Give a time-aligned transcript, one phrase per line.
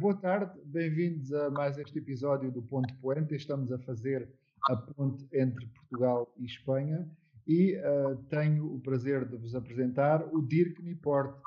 [0.00, 3.34] boa tarde, bem-vindos a mais este episódio do Ponto Poente.
[3.34, 4.32] Estamos a fazer
[4.62, 7.06] a ponte entre Portugal e Espanha
[7.46, 11.38] e uh, tenho o prazer de vos apresentar o Dirk Niporte.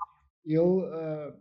[0.46, 1.36] Ele uh, é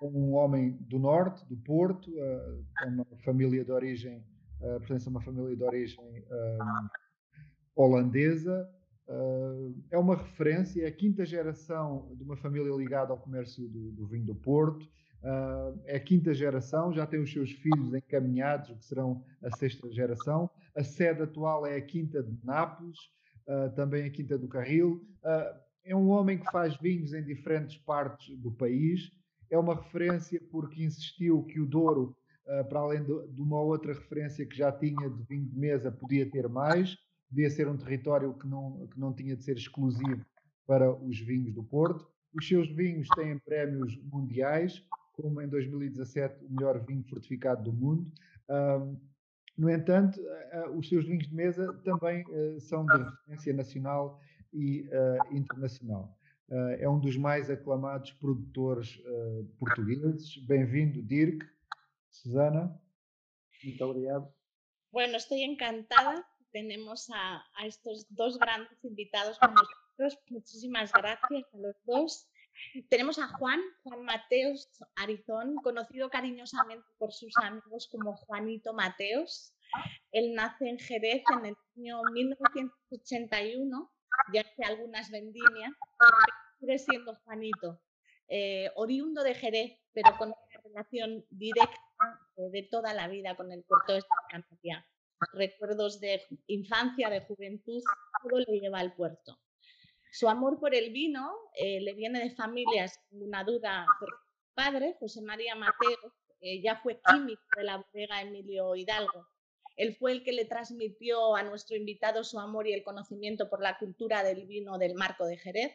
[0.00, 4.24] um homem do Norte, do Porto, uh, uma família de origem,
[4.62, 6.24] uh, pertence a uma família de origem
[7.74, 8.66] holandesa,
[9.08, 13.92] Uh, é uma referência, é a quinta geração de uma família ligada ao comércio do,
[13.92, 14.84] do vinho do Porto.
[15.22, 19.90] Uh, é a quinta geração, já tem os seus filhos encaminhados, que serão a sexta
[19.90, 20.48] geração.
[20.76, 22.98] A sede atual é a Quinta de Nápoles,
[23.48, 25.04] uh, também a Quinta do Carril.
[25.84, 29.10] é um homem que faz vinhos em diferentes partes do país.
[29.50, 32.16] É uma referência porque insistiu que o Douro,
[32.68, 36.28] para além de, de uma outra referência que já tinha de vinho de mesa, podia
[36.30, 36.96] ter mais
[37.30, 40.24] devia ser um território que não, que não tinha de ser exclusivo
[40.66, 42.06] para os vinhos do Porto.
[42.34, 44.82] Os seus vinhos têm prémios mundiais,
[45.16, 48.10] como em 2017 o melhor vinho fortificado do mundo.
[48.48, 49.00] Um,
[49.56, 54.20] no entanto, uh, os seus vinhos de mesa também uh, são de referência nacional
[54.52, 56.16] e uh, internacional.
[56.78, 59.02] é um dos mais aclamados produtores
[59.58, 60.36] portugueses.
[60.46, 61.44] Bem-vindo, Dirk.
[62.08, 62.80] Susana.
[63.64, 64.32] Muito obrigado.
[64.92, 66.24] Bueno, estoy encantada
[66.56, 70.18] tenemos a, estos dos grandes invitados con nosotros.
[70.30, 72.28] Muchísimas gracias a los dos.
[72.88, 79.54] Tenemos a Juan, Juan Mateos Arizón, conocido cariñosamente por sus amigos como Juanito Mateos.
[80.12, 83.92] Él nace en Jerez en el año 1981,
[84.32, 85.72] ya hace algunas vendimias,
[86.60, 87.80] sigue siendo Juanito,
[88.28, 91.80] eh, oriundo de Jerez, pero con una relación directa
[92.36, 94.86] eh, de toda la vida con el puerto de Cantabria
[95.32, 97.82] recuerdos de infancia, de juventud,
[98.22, 99.38] todo le lleva al puerto.
[100.18, 104.96] Su amor por el vino eh, le viene de familias, una duda, por su padre,
[104.98, 106.14] José María Mateo,
[106.62, 109.26] ya fue químico de la bodega Emilio Hidalgo.
[109.76, 113.60] Él fue el que le transmitió a nuestro invitado su amor y el conocimiento por
[113.60, 115.74] la cultura del vino del Marco de Jerez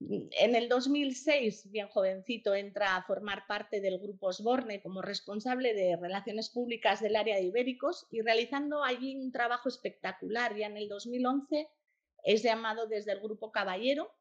[0.00, 5.96] en el 2006, bien jovencito, entra a formar parte del Grupo Osborne como responsable de
[5.96, 10.56] Relaciones Públicas del área de Ibéricos y realizando allí un trabajo espectacular.
[10.56, 11.68] Ya en el 2011
[12.24, 14.12] es llamado desde el Grupo Caballero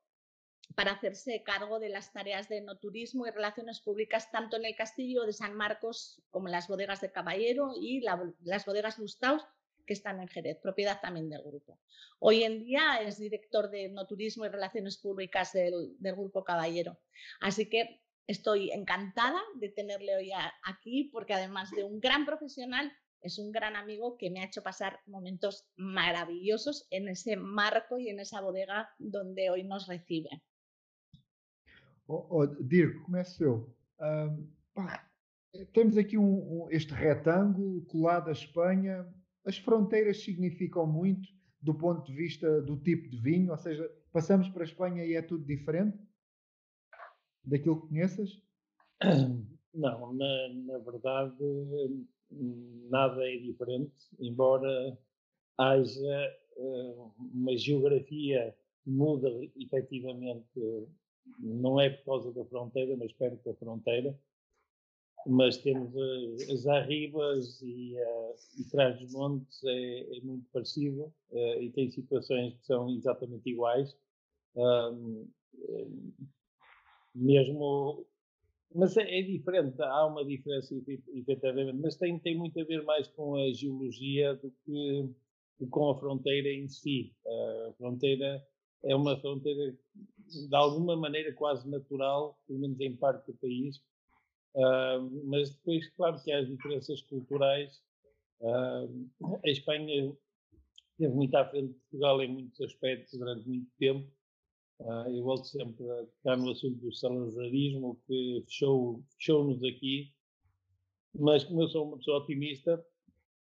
[0.76, 4.76] para hacerse cargo de las tareas de no turismo y relaciones públicas tanto en el
[4.76, 9.44] Castillo de San Marcos como en las bodegas de Caballero y las bodegas Lustaus
[9.86, 11.80] que están en Jerez, propiedad también del grupo.
[12.20, 17.00] Hoy en día es director de no turismo y relaciones públicas del, Grupo Caballero.
[17.42, 20.32] Así que estoy encantada de tenerle hoy
[20.64, 24.62] aquí porque además de un gran profesional, es un gran amigo que me ha hecho
[24.62, 30.30] pasar momentos maravillosos en ese marco y en esa bodega donde hoy nos recibe.
[32.06, 33.74] Oh, oh, Dirk, começo
[35.72, 39.08] temos aqui um, um, este retângulo colado à Espanha,
[39.46, 41.30] as fronteiras significam muito
[41.62, 45.14] do ponto de vista do tipo de vinho, ou seja, passamos para a Espanha e
[45.14, 45.98] é tudo diferente
[47.44, 48.30] daquilo que conheças?
[49.74, 51.36] Não, na, na verdade
[52.90, 54.98] nada é diferente, embora
[55.58, 60.88] haja uh, uma geografia que muda efetivamente,
[61.40, 64.18] não é por causa da fronteira, mas perto da fronteira,
[65.26, 65.94] mas temos
[66.52, 71.90] as arribas e, uh, e trás dos montes é, é muito parecido uh, e tem
[71.90, 73.96] situações que são exatamente iguais.
[74.56, 75.28] Um,
[77.16, 78.06] mesmo
[78.76, 80.76] mas é, é, diferente há uma diferença
[81.14, 85.10] efetivamente mas tem, tem muito a ver mais com a geologia do que
[85.70, 88.46] com a fronteira em si a fronteira
[88.84, 89.76] é uma fronteira
[90.28, 93.82] de alguma maneira quase natural pelo menos em parte do país
[94.56, 97.82] Uh, mas depois, claro que há as diferenças culturais.
[98.40, 100.16] Uh, a Espanha
[100.92, 104.08] esteve muito à frente de Portugal em muitos aspectos durante muito tempo.
[104.80, 110.12] Uh, eu volto sempre a tocar no assunto do salazarismo, que fechou-nos fechou aqui.
[111.16, 112.84] Mas como eu sou uma pessoa otimista,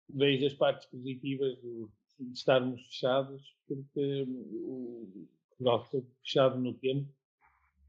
[0.09, 7.11] vejo as partes positivas do, de estarmos fechados, porque o Portugal ficou fechado no tempo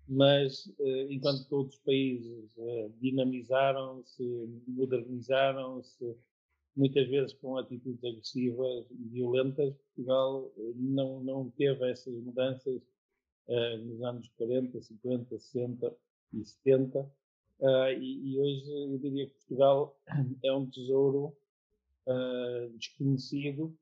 [0.08, 4.22] mas uh, enquanto que outros países uh, dinamizaram-se,
[4.66, 6.16] modernizaram-se,
[6.76, 12.82] muitas vezes com atitudes agressivas e violentas, Portugal uh, não, não teve essas mudanças
[13.48, 15.96] nos anos 40, 50, 60
[16.32, 17.10] e 70.
[18.00, 19.96] E, e, hoje eu diria que Portugal
[20.44, 21.36] é um tesouro
[22.76, 23.76] desconhecido,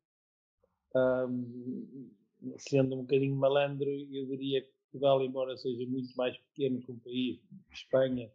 [2.58, 6.98] sendo um bocadinho malandro, eu diria que Portugal, embora seja muito mais pequeno que um
[6.98, 7.40] país,
[7.72, 8.30] Espanha,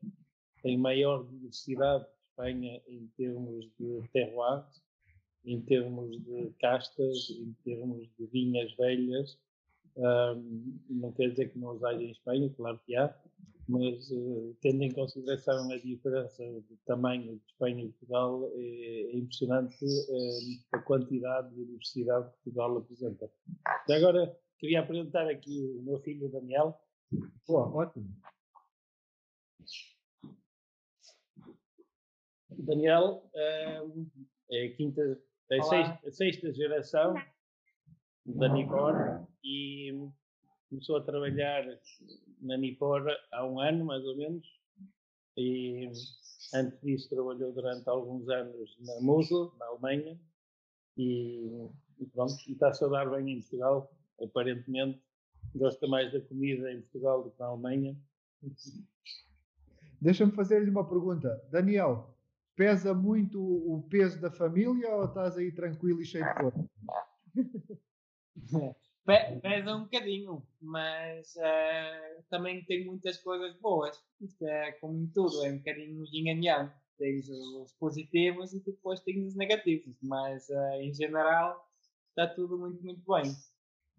[0.61, 4.65] tem maior diversidade Espanha em termos de terroir,
[5.45, 9.37] em termos de castas, em termos de vinhas velhas.
[9.97, 13.15] Um, não quer dizer que não os haja em Espanha, claro que há,
[13.67, 19.17] mas uh, tendo em consideração a diferença de tamanho de Espanha e Portugal, é, é
[19.17, 23.31] impressionante uh, a quantidade e a diversidade que Portugal apresenta.
[23.87, 26.77] E agora queria apresentar aqui o meu filho Daniel.
[27.45, 28.07] Pô, ótimo.
[32.49, 34.07] Daniel uh,
[34.51, 37.15] é a quinta, é a sexta, a sexta geração
[38.25, 40.09] da Nipor e
[40.69, 41.63] começou a trabalhar
[42.41, 44.45] na Nipor há um ano, mais ou menos,
[45.37, 45.89] e
[46.53, 50.19] antes disso trabalhou durante alguns anos na Mosul, na Alemanha,
[50.97, 51.69] e,
[51.99, 53.91] e pronto, e está-se a dar bem em Portugal,
[54.21, 55.01] aparentemente
[55.53, 57.95] gosta mais da comida em Portugal do que na Alemanha.
[60.01, 61.41] Deixa-me fazer-lhe uma pergunta.
[61.51, 62.15] Daniel,
[62.55, 66.69] pesa muito o peso da família ou estás aí tranquilo e cheio de força?
[69.41, 74.01] pesa um bocadinho, mas uh, também tem muitas coisas boas.
[74.19, 76.41] Isto é como em tudo, é um bocadinho yin
[76.97, 81.69] Tens os positivos e depois tens os negativos, mas uh, em geral
[82.09, 83.35] está tudo muito, muito bem.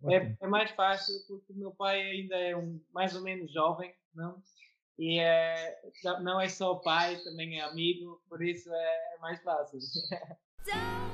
[0.04, 3.94] É, é, mais fácil porque o meu pai ainda é um, mais ou menos jovem,
[4.14, 4.42] não?
[4.98, 5.78] E é,
[6.22, 9.78] não é só pai, também é amigo, por isso é mais fácil.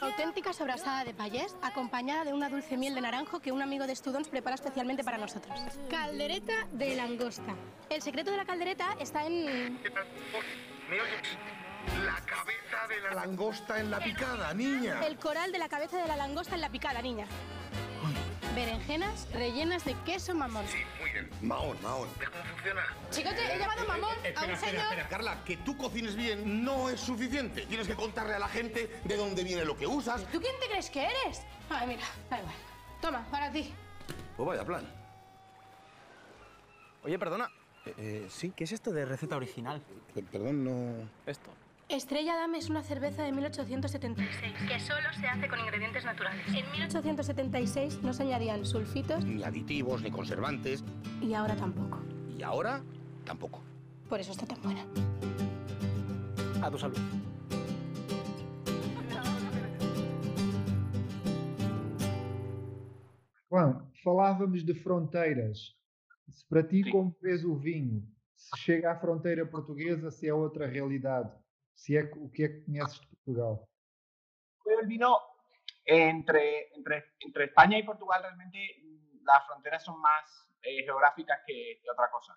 [0.00, 3.94] Auténtica sobrasada de payés, acompañada de una dulce miel de naranjo que un amigo de
[3.94, 5.58] Students prepara especialmente para nosotros.
[5.90, 7.54] Caldereta de langosta.
[7.90, 9.80] El secreto de la caldereta está en...
[12.04, 15.06] La cabeza de la langosta en la picada, niña.
[15.06, 17.26] El coral de la cabeza de la langosta en la picada, niña.
[18.56, 20.66] Berenjenas rellenas de queso mamón.
[20.66, 21.28] Sí, muy bien.
[21.42, 22.08] Mahón, mahón.
[22.16, 22.86] cómo funciona?
[23.10, 24.84] Chicote, he llamado mamón a un espera, señor...
[24.84, 27.66] Espera, Carla, que tú cocines bien no es suficiente.
[27.66, 30.24] Tienes que contarle a la gente de dónde viene lo que usas.
[30.32, 31.42] ¿Tú quién te crees que eres?
[31.68, 32.54] Ay, mira, da igual.
[33.02, 33.74] Toma, para ti.
[34.38, 34.90] Pues vaya plan.
[37.04, 37.50] Oye, perdona.
[37.84, 39.82] Eh, eh, sí, ¿qué es esto de receta original?
[40.32, 41.10] perdón, no...
[41.26, 41.50] Esto.
[41.88, 46.44] Estrella Dame es una cerveza de 1876 que solo se hace con ingredientes naturales.
[46.48, 50.82] En 1876 no se añadían sulfitos, Ni aditivos, ni conservantes.
[51.22, 52.00] y ahora tampoco.
[52.36, 52.82] Y ahora,
[53.24, 53.62] tampoco.
[54.08, 54.84] Por eso está tan buena.
[56.62, 56.98] A tu salud.
[63.48, 65.74] Juan, falávamos de fronteiras.
[66.28, 66.90] Se para ti, Sim.
[66.90, 68.02] como vês o vinho?
[68.34, 71.30] Se chega à fronteira portuguesa, se é outra realidade?
[71.76, 73.60] Si ¿Qué es que conoces de Portugal?
[74.80, 75.18] El vino
[75.84, 81.78] entre, entre, entre España y Portugal realmente mm, las fronteras son más eh, geográficas que,
[81.80, 82.36] que, otra cosa.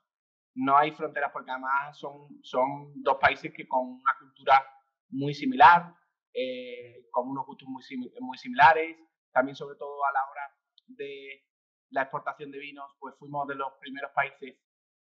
[0.56, 4.64] No hay fronteras porque además son, son dos países que con una cultura
[5.10, 5.96] muy similar,
[6.34, 8.98] eh, con unos gustos muy, similares,
[9.32, 10.56] también sobre todo a la hora
[10.88, 11.46] de
[11.92, 14.58] la exportación de vinos, pues fuimos de los primeros países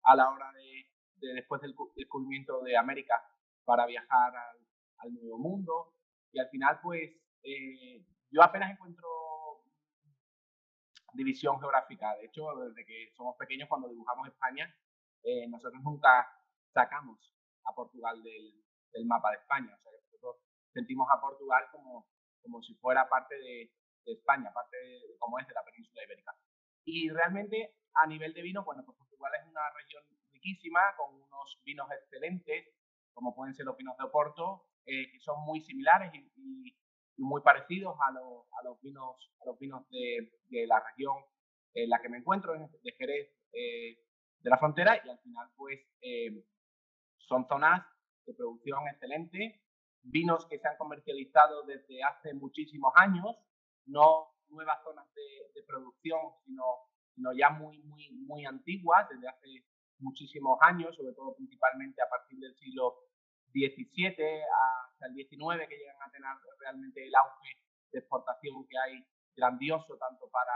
[0.04, 3.20] a la hora de después del descubrimiento de América
[3.66, 4.32] para viajar
[4.99, 5.92] al, nuevo mundo.
[6.32, 7.11] Y al final, pues,
[7.42, 9.06] eh, yo apenas encuentro
[11.12, 12.14] división geográfica.
[12.16, 14.73] De hecho, desde que somos pequeños, cuando dibujamos España,
[15.23, 16.28] eh, nosotros nunca
[16.73, 18.54] sacamos a Portugal del,
[19.06, 19.75] mapa de España.
[19.75, 20.37] O sea, nosotros
[20.73, 22.06] sentimos a Portugal como,
[22.42, 23.73] como si fuera parte de,
[24.06, 26.32] España, parte de, como es de la península ibérica.
[26.85, 31.61] Y realmente, a nivel de vino, bueno, pues Portugal es una región riquísima, con unos
[31.64, 32.68] vinos excelentes,
[33.16, 36.76] como pueden ser los vinos de Oporto, eh, que son muy similares y,
[37.18, 40.30] muy parecidos a, lo, a, los vinos, a los vinos de,
[40.66, 41.16] la región
[41.73, 43.99] en la que me encuentro, de Jerez eh,
[44.40, 46.44] de la frontera, y al final pues eh,
[47.16, 47.87] son zonas
[48.26, 49.62] de producción excelente,
[50.02, 53.35] vinos que se han comercializado desde hace muchísimos años,
[53.87, 56.64] no nuevas zonas de, de producción, sino,
[57.14, 59.64] sino, ya muy, muy, muy antiguas, desde hace
[60.00, 63.05] muchísimos años, sobre todo principalmente a partir del siglo
[63.56, 64.42] 17
[64.92, 66.28] hasta el 19 que llegan a tener
[66.60, 67.56] realmente el auge
[67.90, 70.52] de exportación que hay grandioso tanto para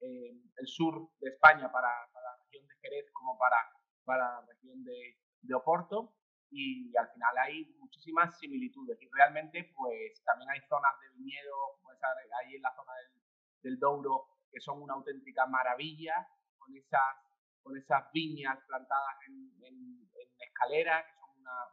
[0.00, 3.56] eh, el sur de España, para, para, la región de Jerez como para,
[4.04, 6.16] para la región de, de, Oporto.
[6.50, 8.96] Y al final hay muchísimas similitudes.
[9.02, 12.08] Y realmente pues también hay zonas de viñedo como esa
[12.42, 13.22] ahí en la zona del,
[13.62, 16.26] del Douro que son una auténtica maravilla
[16.58, 17.16] con esas
[17.62, 19.74] con esas viñas plantadas en, en,
[20.14, 21.19] en escalera, que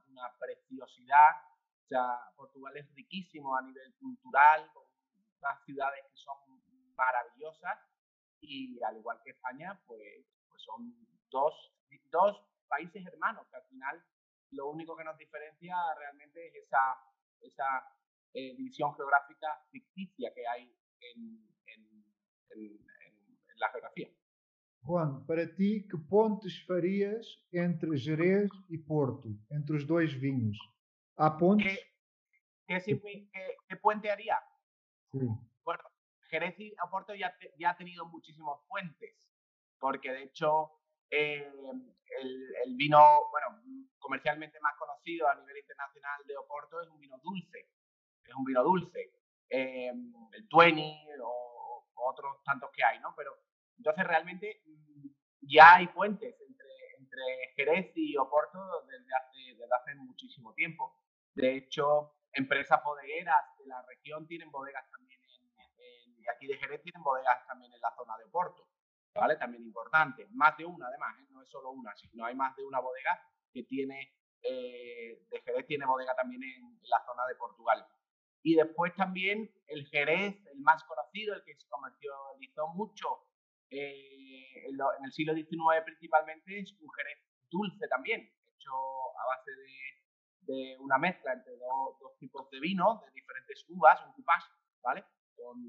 [0.08, 1.36] una, preciosidad.
[1.84, 4.84] O sea, Portugal es riquísimo a nivel cultural, con
[5.40, 6.38] unas ciudades que son
[6.96, 7.80] maravillosas
[8.42, 10.94] y al igual que España, pues, pues son
[11.30, 11.54] dos,
[12.12, 14.04] dos países hermanos, que al final
[14.52, 16.98] lo único que nos diferencia realmente es esa,
[17.42, 17.88] esa
[18.34, 22.06] eh, división geográfica ficticia que hay en, en,
[22.50, 24.10] en, en la geografía.
[24.88, 30.58] Juan, para ti, que pontes farias entre Jerez e Porto, entre os dois vinhos?
[31.18, 31.78] Há pontes?
[32.66, 34.40] ¿Qué, qué, qué, qué puente haría?
[35.12, 35.28] Sí.
[35.66, 35.84] Bueno,
[36.30, 39.14] Jerez y Oporto ya, ya ha tenido muchísimos puentes,
[39.78, 40.72] porque de hecho
[41.10, 41.52] eh,
[42.22, 43.62] el, el, vino, bueno,
[44.00, 47.72] comercialmente más conocido a nivel internacional de Oporto es un vino dulce,
[48.24, 49.12] es un vino dulce,
[49.50, 49.92] eh,
[50.32, 53.14] el Twenty o, o, otros tantos que hay, ¿no?
[53.18, 53.47] Pero
[53.78, 55.08] entonces realmente mm,
[55.42, 56.70] ya hay puentes entre,
[57.00, 57.24] entre
[57.56, 60.96] Jerez y Oporto desde hace, desde hace muchísimo tiempo.
[61.34, 65.08] De hecho, empresas bodegueras de la región tienen bodegas también
[66.28, 68.68] y aquí de Jerez tienen bodegas también en la zona de Oporto,
[69.14, 69.36] ¿vale?
[69.38, 70.28] También importante.
[70.32, 71.28] Más de una, además, ¿eh?
[71.30, 73.22] no es solo una, sino hay más de una bodega
[73.54, 77.86] que tiene, eh, de Jerez tiene bodega también en, en, la zona de Portugal.
[78.44, 83.08] Y después también el Jerez, el más conocido, el que se comercializó mucho
[83.70, 87.20] eh, en, el siglo XIX principalmente, es un Jerez
[87.50, 88.22] dulce también,
[88.54, 94.04] hecho a base de, de una mezcla entre dos, tipos de vino, de diferentes uvas,
[94.06, 94.44] un cupás,
[94.82, 95.06] ¿vale?
[95.36, 95.60] con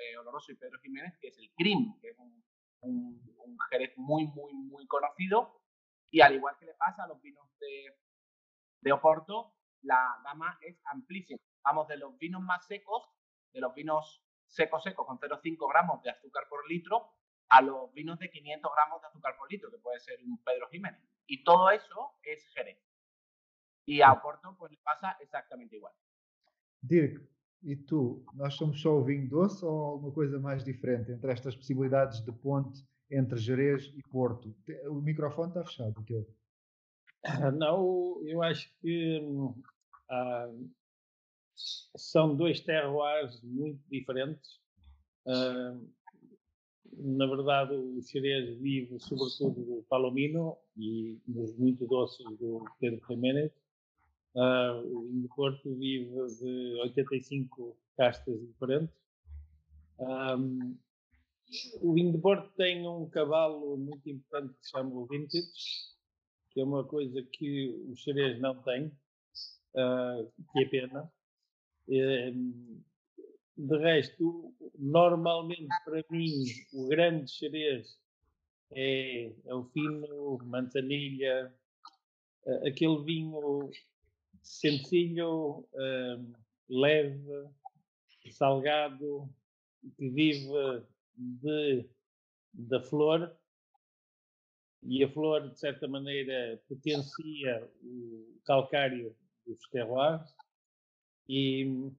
[0.00, 2.44] eh, Oloroso y Pedro Jiménez, que es el CRIM, que es un,
[2.82, 5.60] un, un, jerez muy, muy, muy conocido.
[6.10, 7.96] Y al igual que le pasa a los vinos de,
[8.80, 11.40] de Oporto, la gama es amplísima.
[11.64, 13.02] Vamos de los vinos más secos,
[13.52, 17.17] de los vinos secos secos con 0,5 gramos de azúcar por litro,
[17.50, 20.68] a los vinos de 500 gramos de azúcar por litro, que puede ser un Pedro
[20.70, 21.02] Jiménez.
[21.26, 22.78] Y todo eso es jerez.
[23.86, 25.94] Y a Oporto pues le pasa exactamente igual.
[26.80, 27.28] Dirk,
[27.64, 31.56] E tu, nós somos só o vinho doce ou alguma coisa mais diferente entre estas
[31.56, 34.54] possibilidades de ponte entre Jerez e Porto?
[34.86, 36.26] O microfone está fechado, o teu.
[37.58, 39.20] Não, eu acho que
[40.08, 40.48] ah,
[41.96, 44.60] são dois terroirs muito diferentes.
[45.26, 45.76] Ah,
[47.00, 53.52] na verdade, o Jerez vive sobretudo do Palomino e dos muito doces do Pedro Jiménez.
[54.34, 58.94] Uh, o vinho Porto vive de 85 castas diferentes.
[59.98, 60.76] Um,
[61.80, 65.48] o vinho Porto tem um cavalo muito importante que se chama o Vintage,
[66.50, 68.86] que é uma coisa que o xerez não tem,
[69.74, 71.12] uh, que é pena.
[71.88, 72.82] Um,
[73.58, 77.98] de resto, normalmente para mim, o grande xerez
[78.70, 81.52] é, é o fino, manzanilha,
[82.64, 83.70] aquele vinho
[84.42, 86.34] sencillo, uh,
[86.68, 87.48] leve,
[88.30, 89.28] salgado,
[89.96, 90.84] que vive
[91.16, 91.88] de,
[92.52, 93.36] da flor.
[94.82, 100.34] E a flor, de certa maneira, potencia o calcário dos terroirs.
[101.28, 101.90] E,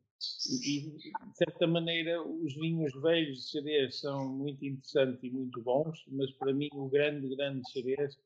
[0.63, 6.03] e, de certa maneira, os vinhos velhos de xerez são muito interessantes e muito bons,
[6.07, 8.17] mas para mim o grande, grande xerez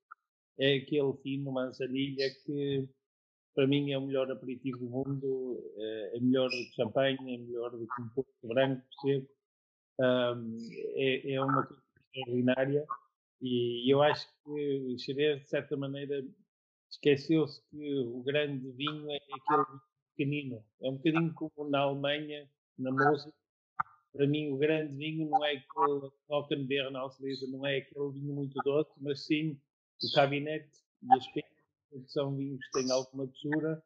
[0.57, 2.87] é aquele fino manzanilha que
[3.55, 7.37] para mim é o melhor aperitivo do mundo, é, é melhor do que champanhe, é
[7.37, 9.29] melhor do que um pouco branco, seco.
[9.99, 10.57] Um,
[10.95, 12.83] é, é, uma coisa extraordinária
[13.39, 16.25] e eu acho que o Xerez, de certa maneira,
[16.89, 19.79] esqueceu-se que o grande vinho é aquele
[20.15, 20.63] pequenino.
[20.81, 23.33] É um bocadinho como na Alemanha, na Mosa.
[24.13, 28.33] Para mim, o grande vinho não é aquele Ockenberg na Alceliza, não é aquele vinho
[28.33, 29.59] muito doce, mas sim
[30.03, 30.69] o Cabinet
[31.01, 31.53] e as penas
[31.93, 33.83] porque são vinhos que têm alguma doçura,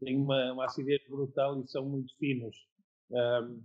[0.00, 2.56] têm uma, uma acidez brutal e são muito finos.
[3.10, 3.62] Um,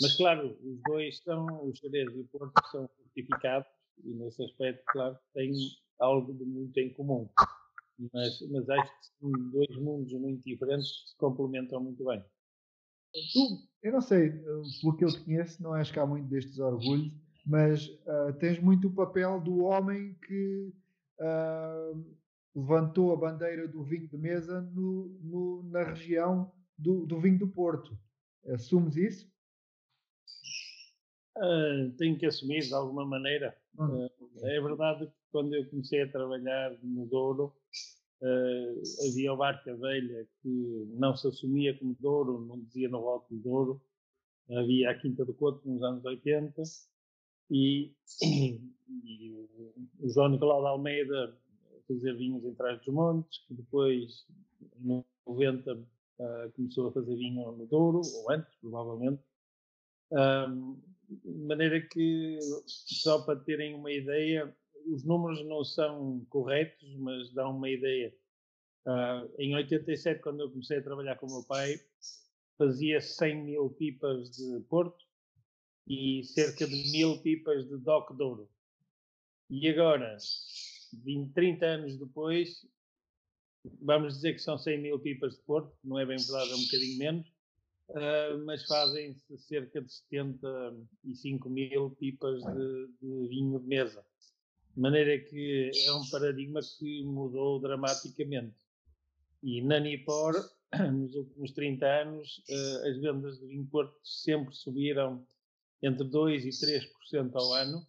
[0.00, 3.68] mas, claro, os dois são, os Xerez e o Porto, são fortificados
[4.02, 5.52] e, nesse aspecto, claro, têm
[6.00, 7.28] algo de muito em comum.
[8.12, 12.22] Mas, mas acho que são dois mundos muito diferentes que se complementam muito bem.
[13.32, 14.30] Tu, eu não sei,
[14.80, 17.12] pelo que eu te conheço, não és cá muito destes orgulhos,
[17.44, 20.72] mas uh, tens muito o papel do homem que
[21.20, 22.16] uh,
[22.54, 27.48] levantou a bandeira do vinho de mesa no, no, na região do, do, vinho do
[27.48, 27.98] Porto.
[28.48, 29.30] Assumes isso?
[31.36, 33.56] Uh, tenho que assumir de alguma maneira.
[33.78, 34.10] Uh,
[34.42, 37.54] é verdade que quando eu comecei a trabalhar no Douro,
[38.20, 43.40] uh, havia o Barca Velha que não se assumia como Douro, não dizia no rótulo
[43.40, 43.82] Douro.
[44.50, 46.62] Havia a Quinta do Couto nos anos 80
[47.50, 49.32] e, e,
[50.00, 51.38] o João Nicolau de Almeida
[51.86, 54.26] fazer vinhos em Trás dos Montes, que depois,
[54.80, 59.22] em 90, uh, começou a fazer vinho no Douro, ou antes, provavelmente.
[60.10, 60.80] Um,
[61.24, 64.54] de maneira que, só para terem uma ideia,
[64.86, 68.14] os números não são corretos, mas dão uma ideia.
[68.86, 71.80] Uh, em 87, quando eu comecei a trabalhar com o meu pai,
[72.58, 75.04] fazia 100 mil pipas de Porto
[75.86, 78.48] e cerca de mil pipas de Doc Douro.
[79.50, 80.16] E agora,
[80.92, 82.66] 20, 30 anos depois,
[83.80, 86.64] vamos dizer que são 100 mil pipas de Porto, não é bem verdade, é um
[86.64, 87.31] bocadinho menos,
[87.92, 94.04] uh, mas fazem-se cerca de 75 mil pipas de, de, vinho de mesa.
[94.74, 98.56] De maneira que é um paradigma que mudou dramaticamente.
[99.42, 100.34] E na Nipor,
[100.92, 105.26] nos últimos 30 anos, uh, as vendas de vinho Porto sempre subiram
[105.82, 107.86] entre 2% e 3% ao ano,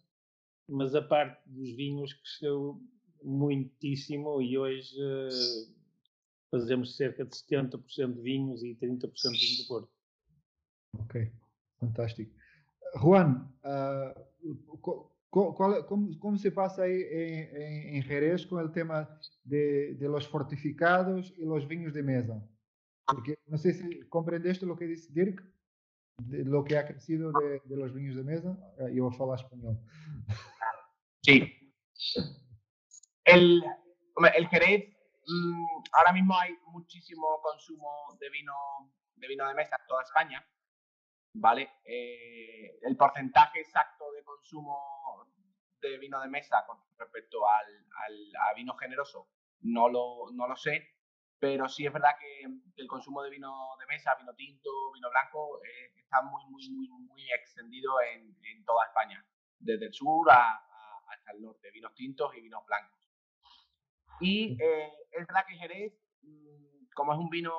[0.68, 2.80] mas a parte dos vinhos cresceu
[3.22, 5.74] muitíssimo e hoje uh,
[6.50, 9.93] fazemos cerca de 70% de vinhos e 30% de vinho do Porto.
[11.00, 11.16] Ok,
[11.78, 12.34] fantástico.
[12.96, 14.12] Juan, uh,
[15.30, 19.08] qual, como, como, se pasa aí em, em, em, Jerez com o tema
[19.44, 22.40] de, de los fortificados e los vinhos de mesa?
[23.06, 25.42] Porque não sei se compreendeste o que disse Dirk,
[26.22, 28.56] de lo que ha crecido de, de los vinhos de mesa.
[28.78, 29.76] Eu vou falar espanhol.
[31.24, 31.52] Sí.
[33.24, 33.62] El,
[34.34, 34.84] el Jerez,
[35.26, 38.54] mmm, ahora mismo hay muchísimo consumo de vino,
[39.16, 40.46] de vino de mesa en toda España,
[41.34, 41.70] ¿vale?
[41.84, 44.78] Eh, el porcentaje exacto de consumo
[45.80, 47.66] de vino de mesa con respecto al,
[48.06, 49.28] al a vino generoso
[49.60, 50.94] no lo, no lo sé,
[51.38, 55.60] pero sí es verdad que, el consumo de vino de mesa, vino tinto, vino blanco,
[55.62, 59.24] eh, está muy, muy, muy, muy extendido en, en toda España,
[59.58, 60.62] desde el sur a,
[61.08, 63.10] hasta el norte, vinos tintos y vinos blancos.
[64.20, 67.52] Y eh, es verdad que Jerez, mm, como es un vino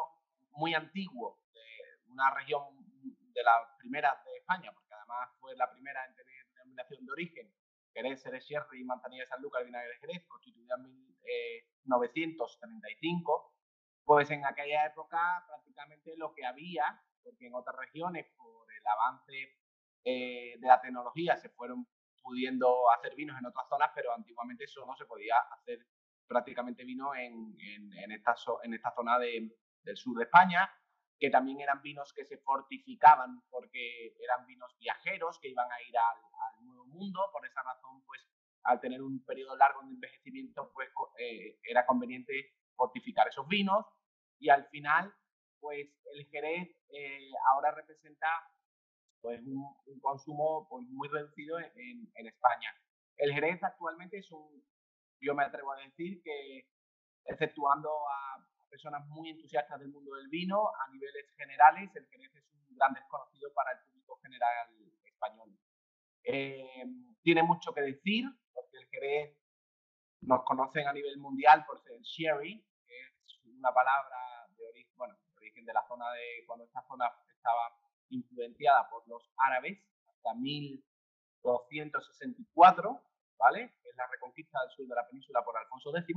[0.52, 1.40] muy antiguo,
[2.08, 2.64] una región
[3.36, 7.54] de las primeras de España, porque además fue la primera en tener denominación de origen,
[7.94, 13.38] Jerez, Jerez Sherry de San Lucas, vinagre de Jerez, constituida en 1935, eh,
[14.04, 19.56] pues en aquella época prácticamente lo que había, porque en otras regiones por el avance
[20.04, 21.88] eh, de la tecnología se fueron
[22.22, 25.88] pudiendo hacer vinos en otras zonas, pero antiguamente eso no se podía hacer.
[26.28, 29.56] Prácticamente vino en, en, esta, en esta zona del
[29.94, 30.68] sur de España,
[31.20, 35.98] que también eran vinos que se fortificaban porque eran vinos viajeros que iban a ir
[35.98, 37.20] al, nuevo mundo.
[37.32, 38.22] Por esa razón, pues
[38.64, 43.86] al tener un periodo largo de envejecimiento, pues eh, era conveniente fortificar esos vinos.
[44.40, 45.14] Y al final,
[45.60, 48.28] pues el Jerez eh, ahora representa
[49.22, 52.70] pues un, consumo pues, muy reducido en, en, España.
[53.18, 54.64] El Jerez actualmente es un,
[55.20, 56.68] yo me atrevo a decir que,
[57.26, 62.44] exceptuando a, personas muy entusiastas del mundo del vino, a niveles generales, el Jerez es
[62.52, 64.68] un gran desconocido para el público general
[65.06, 65.58] español.
[66.26, 66.84] Eh,
[67.24, 69.38] tiene mucho que decir, porque el Jerez
[70.20, 74.18] nos conocen a nivel mundial por ser sherry, que es una palabra
[74.58, 79.08] de origen, bueno, de origen de la zona de cuando esta zona estaba influenciada por
[79.08, 83.02] los árabes hasta 1264,
[83.38, 83.74] ¿vale?
[83.86, 86.14] Es la reconquista del sur de la península por Alfonso X.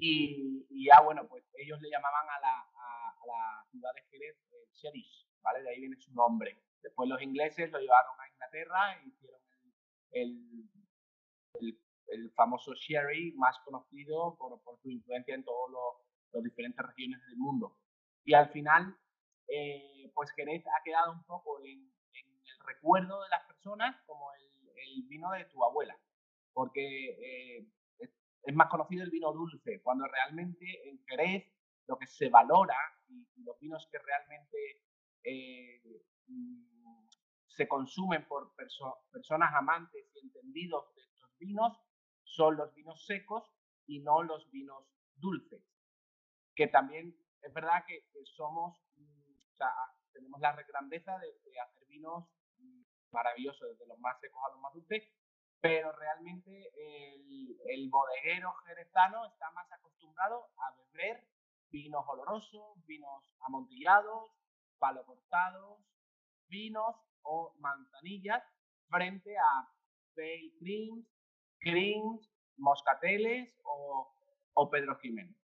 [0.00, 5.28] Y, ya, bueno, pues ellos le llamaban a la, a, ciudad de Jerez el Sherish,
[5.42, 5.62] ¿vale?
[5.62, 6.62] De ahí viene su nombre.
[6.82, 9.40] Después los ingleses lo llevaron a Inglaterra e hicieron
[10.12, 10.70] el,
[11.60, 15.74] el, el, famoso sherry más conocido por, por su influencia en todas
[16.32, 17.76] las diferentes regiones del mundo.
[18.24, 18.96] Y al final
[19.48, 24.48] eh, pues Jerez ha quedado un poco en, el recuerdo de las personas como el,
[25.06, 25.98] vino de tu abuela,
[26.52, 27.66] porque eh,
[28.42, 31.44] es, más conocido el vino dulce, cuando realmente en Jerez
[31.86, 32.76] lo que se valora
[33.08, 34.82] y, los vinos que realmente
[35.24, 37.06] eh, mm,
[37.46, 41.78] se consumen por personas amantes y entendidos de estos vinos
[42.24, 43.50] son los vinos secos
[43.86, 44.84] y no los vinos
[45.16, 45.62] dulces,
[46.54, 48.88] que también es verdad que somos
[49.58, 49.74] sea,
[50.12, 52.24] tenemos la grandeza de, hacer vinos
[52.58, 55.02] mm, maravillosos, desde los más secos a los más dulces,
[55.60, 56.70] pero realmente
[57.66, 61.26] el, bodeguero jerezano está más acostumbrado a beber
[61.70, 64.30] vinos olorosos, vinos amontillados,
[64.78, 65.80] palo cortados,
[66.48, 68.42] vinos o manzanillas
[68.88, 69.68] frente a
[70.14, 71.06] pale creams,
[71.60, 74.14] creams, moscateles o,
[74.54, 75.37] o Pedro Jiménez.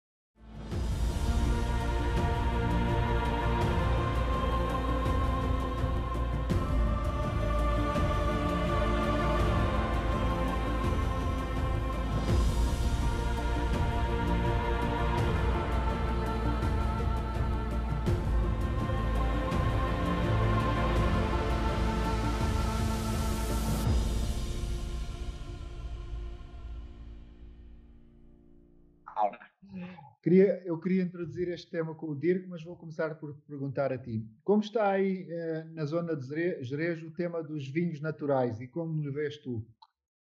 [30.23, 33.93] Queria, eu queria introduzir este tema com o Dirk, mas vou começar por te perguntar
[33.93, 34.25] a ti.
[34.45, 39.03] Como está aí eh, na zona de Jerez o tema dos vinhos naturais e como
[39.03, 39.67] lo ves tú?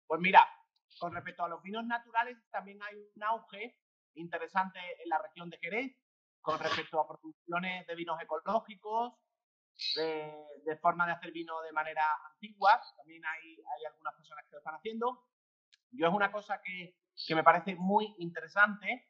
[0.05, 0.45] Pues mira,
[0.99, 3.77] con respecto a los vinos naturales, también hay un auge
[4.15, 5.95] interesante en la región de Jerez
[6.41, 9.13] con respecto a producciones de vinos ecológicos,
[9.95, 12.81] de, forma de hacer vino de manera antigua.
[12.97, 15.27] También hay, hay algunas personas que lo están haciendo.
[15.91, 19.07] Yo es una cosa que, que me parece muy interesante,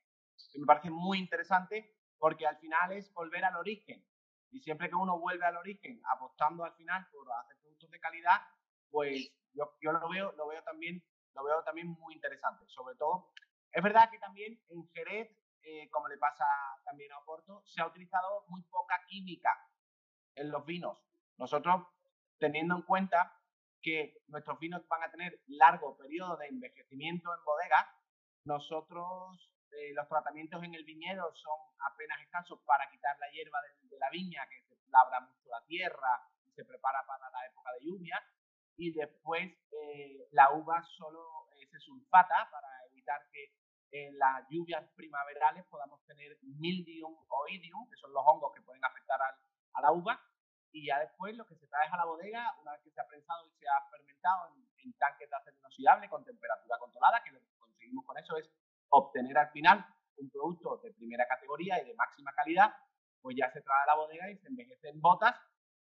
[0.52, 4.04] que me parece muy interesante porque al final es volver al origen.
[4.50, 8.42] Y siempre que uno vuelve al origen, apostando al final por hacer productos de calidad,
[8.90, 12.66] pues yo, yo lo veo, lo veo también, lo veo también muy interesante.
[12.68, 13.34] Sobre todo,
[13.72, 15.30] es verdad que también en Jerez,
[15.62, 16.46] eh, como le pasa
[16.86, 19.52] también a Oporto, se ha utilizado muy poca química
[20.36, 20.98] en los vinos.
[21.38, 21.86] Nosotros,
[22.40, 23.34] teniendo en cuenta
[23.82, 27.94] que nuestros vinos van a tener largo periodo de envejecimiento en bodega,
[28.46, 33.98] nosotros eh, los tratamientos en el viñedo son apenas escasos para quitar la hierba de,
[33.98, 37.86] la viña, que se labra mucho la tierra y se prepara para la época de
[37.86, 38.24] lluvia,
[38.78, 43.52] y después eh, la uva solo eh, se sulfata para evitar que
[43.92, 48.84] en las lluvias primaverales podamos tener mildium o idium, que son los hongos que pueden
[48.84, 49.36] afectar al,
[49.74, 50.22] a la uva.
[50.72, 53.08] Y ya después lo que se trae a la bodega, una vez que se ha
[53.08, 57.40] prensado y se ha fermentado en, tanques de acero inoxidable con temperatura controlada, que lo
[57.42, 58.50] que conseguimos con eso es
[58.90, 59.86] obtener al final
[60.18, 62.74] un producto de primera categoría y de máxima calidad,
[63.22, 65.36] pues ya se trae a la bodega y se envejece en botas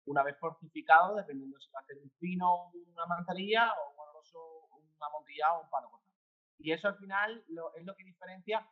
[0.07, 4.01] una vez fortificado, dependiendo si va a ser un fino, una manzanilla o un
[4.73, 6.17] un amontillado o un palo cortado.
[6.59, 7.45] Y eso al final
[7.77, 8.67] es lo que diferencia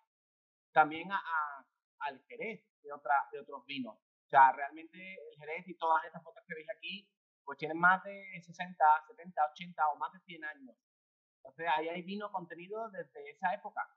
[0.72, 3.96] también al Jerez de, otra, de otros vinos.
[3.96, 7.08] O sea, realmente el Jerez y todas estas fotos que veis aquí,
[7.44, 10.76] pues tienen más de 60, 70, 80 o más de 100 años.
[11.36, 13.88] Entonces ahí hay vino contenido desde esa época.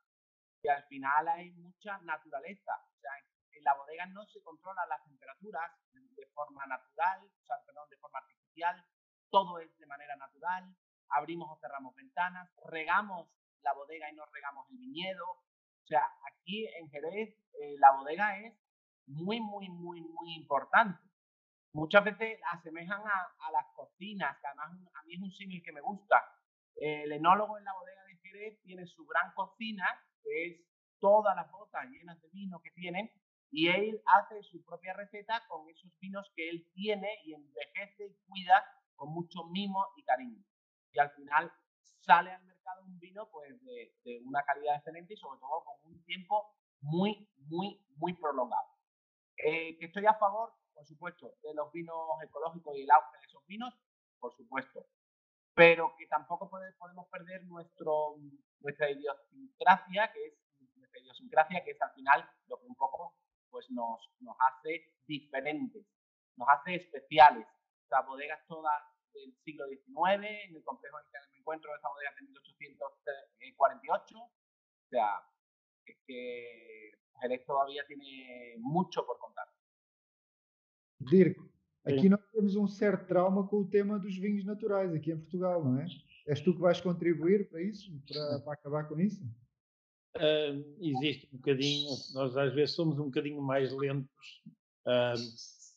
[0.64, 2.74] Y al final hay mucha naturaleza.
[2.96, 3.12] O sea,
[3.52, 7.98] en la bodega no se controlan las temperaturas de forma natural, o sea, perdón, de
[7.98, 8.86] forma artificial.
[9.30, 10.76] Todo es de manera natural.
[11.10, 13.30] Abrimos o cerramos ventanas, regamos
[13.64, 15.26] la bodega y no regamos el viñedo.
[15.30, 18.54] O sea, aquí en Jerez eh, la bodega es
[19.08, 21.00] muy, muy, muy, muy importante.
[21.74, 25.82] Muchas veces asemejan a, las cocinas, que además a mí es un símil que me
[25.82, 26.22] gusta.
[26.76, 29.86] El enólogo en la bodega de Jerez tiene su gran cocina,
[30.24, 30.62] que es
[31.00, 33.12] todas las botas llenas de vino que tienen,
[33.52, 38.18] y él hace su propia receta con esos vinos que él tiene y envejece y
[38.28, 38.64] cuida
[38.96, 40.42] con mucho mimo y cariño.
[40.94, 41.52] Y al final
[42.00, 46.04] sale al mercado un vino pues de, una calidad excelente y sobre todo con un
[46.06, 48.68] tiempo muy, muy, muy prolongado.
[49.38, 53.26] Eh, que estoy a favor, por supuesto, de los vinos ecológicos y el auge de
[53.26, 53.74] esos vinos,
[54.20, 54.86] por supuesto.
[55.54, 58.16] Pero que tampoco podemos perder nuestro,
[58.60, 60.34] nuestra idiosincrasia, que es
[60.76, 63.16] nuestra idiosincrasia, que es al final lo que un poco
[63.50, 65.86] pues nos, nos hace diferentes,
[66.38, 67.46] nos hace especiales.
[67.90, 68.82] Sea, bodegas todas
[69.14, 74.18] del siglo XIX, en el complejo en el que me encuentro, esa bodega de 1848.
[74.18, 74.32] O
[74.90, 75.22] sea,
[75.86, 79.48] es que Jerez todavía tiene mucho por contar.
[81.00, 81.38] Dirk,
[81.86, 82.10] aqui Sim.
[82.10, 85.80] nós temos um certo trauma com o tema dos vinhos naturais aqui em Portugal, não
[85.80, 85.88] é?
[86.28, 89.24] És tu que vais contribuir para isso, para, para acabar com isso?
[90.18, 94.44] Uh, existe um bocadinho, nós às vezes somos um bocadinho mais lentos,
[94.86, 95.18] uh,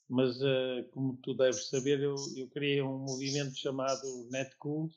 [0.08, 4.90] mas uh, como tu deves saber, eu, eu criei um movimento chamado Netcool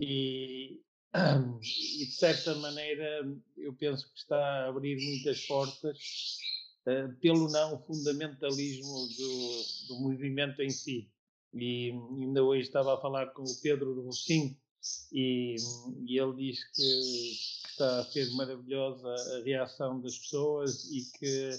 [0.00, 0.80] e
[1.14, 5.98] e de certa maneira eu penso que está a abrir muitas portas
[7.20, 11.10] pelo não fundamentalismo do, do movimento em si.
[11.54, 14.56] E ainda hoje estava a falar com o Pedro do Rocinho
[15.12, 15.56] e,
[16.06, 21.50] e ele diz que, está a ser maravilhosa a reação das pessoas e que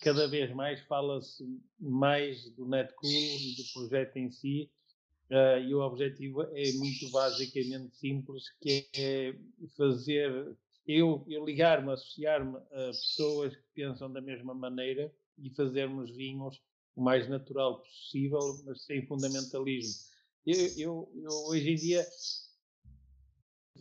[0.00, 1.44] cada vez mais fala-se
[1.78, 4.70] mais do Netcool e do projeto em si
[5.30, 9.32] Uh, e o objetivo é muito basicamente simples, que é
[9.76, 10.56] fazer
[10.86, 16.60] eu, eu ligar-me, associar-me a pessoas que pensam da mesma maneira e fazermos vinhos
[16.96, 20.10] o mais natural possível, mas sem fundamentalismo.
[20.46, 22.04] Eu, eu, eu hoje em dia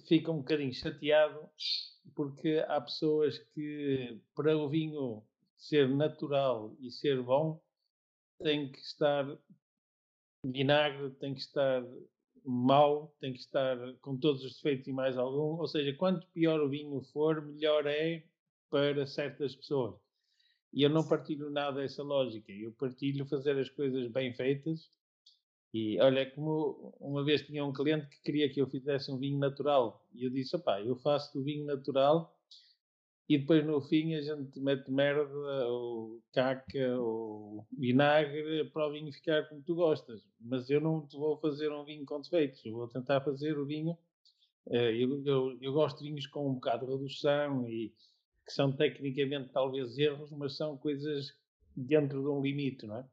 [0.08, 1.50] fico um bocadinho chateado
[2.16, 5.24] porque há pessoas que para o vinho
[5.58, 7.62] ser natural e ser bom
[8.42, 9.26] tem que estar
[10.44, 11.84] vinagre tem que estar
[12.50, 15.60] mau, tem que estar com todos os defeitos e mais algum.
[15.60, 18.24] Ou seja, quanto pior o vinho for, melhor é
[18.70, 19.96] para certas pessoas.
[20.74, 22.52] E eu não partilho nada dessa lógica.
[22.52, 24.92] Eu partilho fazer as coisas bem feitas.
[25.74, 29.38] E olha, como uma vez tinha um cliente que queria que eu fizesse um vinho
[29.38, 30.06] natural.
[30.14, 32.39] E eu disse: opá, eu faço o vinho natural
[33.30, 39.14] e depois no fim a gente mete merda ou caca ou vinagre para o vinho
[39.14, 40.22] ficar como tu gostas.
[40.40, 43.66] Mas eu não te vou fazer um vinho com defeitos, eu vou tentar fazer o
[43.66, 43.98] vinho.
[44.72, 47.90] eh, Eu, eu, eu gosto de vinhos com um bocado de redução e
[48.46, 51.36] que são tecnicamente talvez erros, mas são coisas
[51.76, 53.10] dentro de um limite, não é?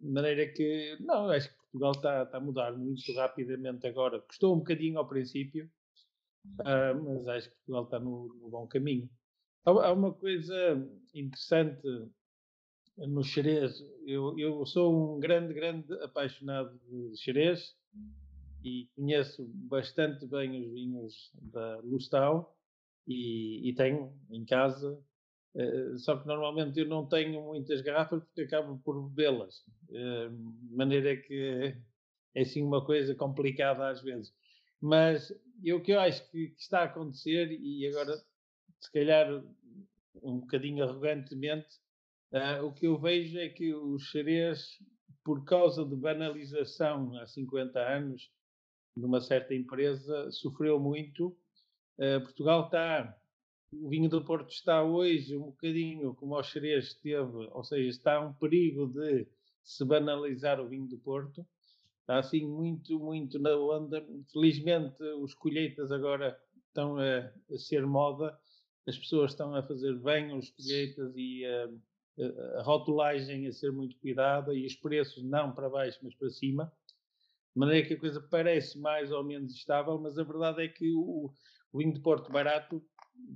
[0.00, 4.20] De maneira que, não, acho que Portugal está, está a mudar muito rapidamente agora.
[4.20, 5.70] Custou um bocadinho ao princípio,
[6.64, 9.08] ah, mas acho que Portugal está no, no bom caminho.
[9.64, 10.54] Há, há uma coisa
[11.14, 11.82] interessante
[12.96, 13.80] no xerez.
[14.06, 17.76] Eu, eu sou um grande, grande apaixonado de xerez
[18.64, 22.56] e conheço bastante bem os vinhos da Lustau
[23.06, 25.00] e, e tenho em casa.
[25.56, 29.64] eh, só que normalmente eu não tenho muitas garrafas porque acabo por bebê-las.
[29.92, 31.76] eh, de maneira que
[32.34, 34.32] é assim uma coisa complicada às vezes.
[34.80, 35.30] Mas
[35.64, 38.16] o que eu acho que, que está a acontecer, e agora
[38.80, 39.42] se calhar
[40.22, 41.68] um bocadinho arrogantemente,
[42.32, 44.78] ah, o que eu vejo é que os xerez,
[45.24, 48.30] por causa de banalização há 50 anos,
[48.96, 51.36] de uma certa empresa, sofreu muito.
[51.98, 53.16] Ah, Portugal está,
[53.72, 58.20] o vinho do Porto está hoje um bocadinho como o xerez esteve, ou seja, está
[58.20, 59.26] um perigo de
[59.62, 61.46] se banalizar o vinho do Porto.
[62.08, 64.04] Assim muito, muito na onda.
[64.32, 67.18] Felizmente os colheitas agora estão a,
[67.52, 68.38] a ser moda,
[68.86, 71.68] as pessoas estão a fazer bem os colheitas e ah,
[72.56, 76.30] a, a rotulagem a ser muito cuidada e os preços não para baixo, mas para
[76.30, 76.72] cima.
[77.54, 80.92] De maneira que a coisa parece mais ou menos estável, mas a verdade é que
[80.94, 81.32] o,
[81.72, 82.82] o vinho de Porto barato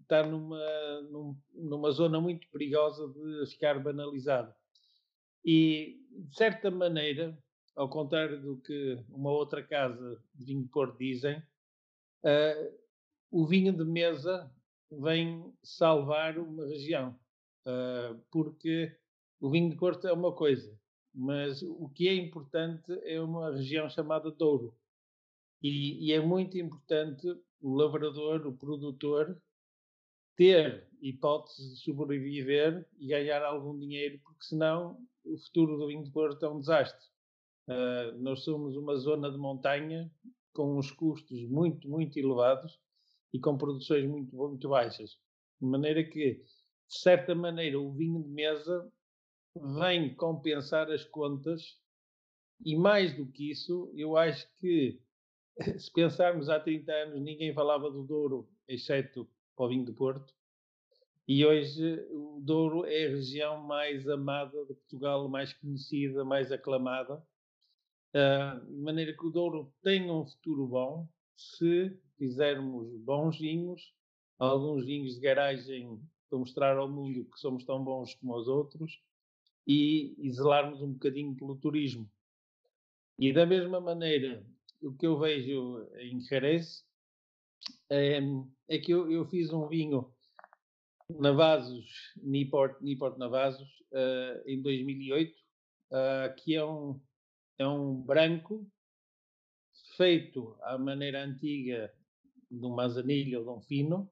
[0.02, 4.54] está numa, num- numa zona muito perigosa de ficar banalizado.
[5.44, 7.41] E, de certa maneira,
[7.74, 11.42] ao contrário do que uma outra casa de vinho de dizem,
[12.24, 12.70] ah,
[13.30, 14.50] o vinho de mesa
[14.90, 17.18] vem salvar uma região.
[17.66, 18.96] Ah, porque
[19.40, 20.78] o vinho de Porto é uma coisa,
[21.14, 24.76] mas o que é importante é uma região chamada Douro.
[25.62, 27.26] E, e é muito importante
[27.60, 29.40] o lavrador, o produtor,
[30.36, 36.10] ter hipótese de sobreviver e ganhar algum dinheiro, porque senão o futuro do vinho de
[36.10, 37.11] Porto é um desastre.
[37.68, 40.10] Ah, nós somos uma zona de montanha
[40.52, 42.80] com uns custos muito, muito elevados
[43.32, 45.18] e com produções muito, muito baixas.
[45.60, 48.92] De maneira que, de certa maneira, o vinho de mesa
[49.78, 51.80] vem compensar as contas
[52.64, 55.00] e, mais do que isso, eu acho que,
[55.78, 60.34] se pensarmos há 30 anos, ninguém falava do Douro, exceto para o vinho do Porto.
[61.26, 67.24] E hoje o Douro é a região mais amada de Portugal, mais conhecida, mais aclamada.
[68.14, 73.94] Ah, de maneira que o Douro tem um futuro bom se fizermos bons vinhos,
[74.38, 75.98] alguns vinhos de garagem
[76.28, 79.02] para mostrar ao mundo que somos tão bons como os outros
[79.66, 82.10] e, e zelarmos um bocadinho pelo turismo.
[83.18, 84.44] E da mesma maneira,
[84.82, 86.84] o que eu vejo em Jerez
[87.88, 88.18] é,
[88.68, 90.12] é que eu, eu fiz um vinho
[91.08, 95.34] Navasos, Niport, Niport Navasos, ah, em 2008,
[95.92, 97.00] ah, que é um,
[97.62, 98.66] é um branco
[99.96, 101.92] feito à maneira antiga
[102.50, 104.10] de um manzanilho ou de um fino,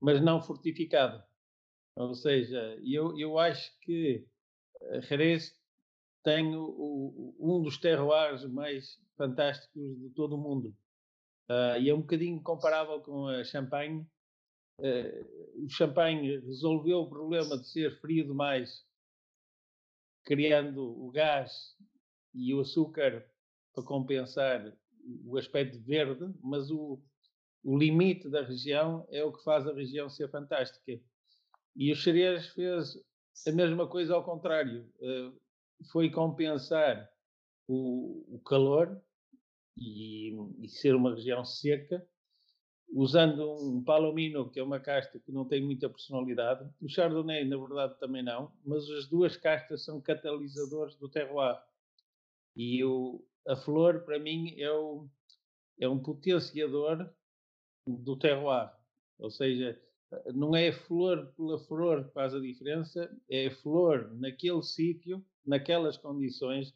[0.00, 1.22] mas não fortificado.
[1.96, 4.26] Ou seja, eu, eu acho que
[4.92, 5.56] a Jerez
[6.22, 10.76] tem o- um dos terroirs mais fantásticos de todo o mundo.
[11.48, 14.06] Ah, e é um bocadinho comparável com a Champagne.
[14.80, 15.24] Eh,
[15.56, 18.84] o Champagne resolveu o problema de ser frio demais,
[20.24, 21.76] criando o gás
[22.34, 23.24] e o açúcar
[23.72, 24.72] para compensar
[25.24, 27.00] o aspecto verde, mas o,
[27.62, 31.00] o limite da região é o que faz a região ser fantástica.
[31.76, 32.96] E o Xerez fez
[33.46, 34.88] a mesma coisa ao contrário.
[35.00, 35.32] eh,
[35.90, 37.10] foi compensar
[37.66, 39.00] o, o calor
[39.76, 42.06] e, e ser uma região seca,
[42.92, 46.68] usando um palomino, que é uma casta que não tem muita personalidade.
[46.80, 51.60] O Chardonnay, na verdade, também não, mas as duas castas são catalisadores do terroir.
[52.56, 55.08] E o, a flor, para mim, é, o,
[55.80, 57.10] é um potenciador
[57.86, 58.70] do terroir.
[59.18, 59.80] Ou seja,
[60.34, 65.96] não é flor pela flor que faz a diferença, é a flor naquele sítio, naquelas
[65.96, 66.74] condições,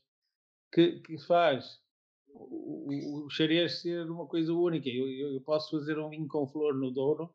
[0.73, 1.81] que, que faz
[2.29, 4.89] o, o, xerez ser uma coisa única.
[4.89, 7.35] Eu, eu, posso fazer um vinho com flor no Douro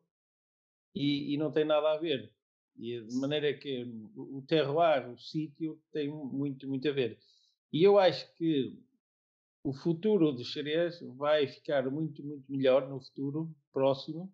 [0.96, 2.32] e, e não tem nada a ver.
[2.78, 3.84] E de maneira que
[4.16, 7.20] o o terroir, o sítio, tem muito, muito a ver.
[7.74, 8.80] E eu acho que
[9.64, 14.32] o futuro de Xerez vai ficar muito, muito melhor no futuro próximo,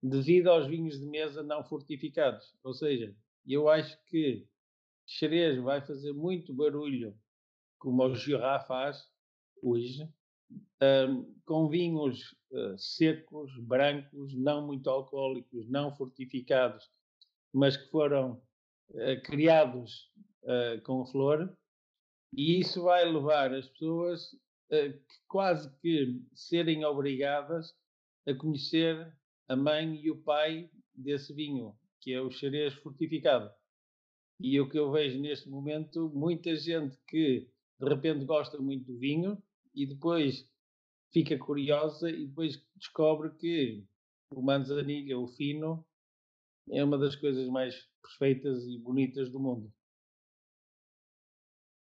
[0.00, 2.54] devido aos vinhos de mesa não fortificados.
[2.62, 3.12] Ou seja,
[3.44, 4.46] eu acho que
[5.04, 7.18] Xerez vai fazer muito barulho,
[7.76, 9.04] como o Jura faz
[9.60, 10.08] hoje,
[10.80, 16.88] um, com vinhos uh, secos, brancos, não muito alcoólicos, não fortificados,
[17.52, 18.40] mas que foram
[18.90, 20.10] uh, criados
[20.44, 21.56] uh, com flor,
[22.32, 24.30] e isso vai levar as pessoas
[24.68, 27.74] que quase que serem obrigadas
[28.26, 29.12] a conhecer
[29.48, 33.50] a mãe e o pai desse vinho, que é o xerez fortificado.
[34.38, 37.48] E o que eu vejo neste momento, muita gente que
[37.80, 39.42] de repente gosta muito do vinho
[39.74, 40.48] e depois
[41.12, 43.84] fica curiosa e depois descobre que
[44.32, 45.84] o manzanilha, o fino,
[46.70, 49.72] é uma das coisas mais perfeitas e bonitas do mundo.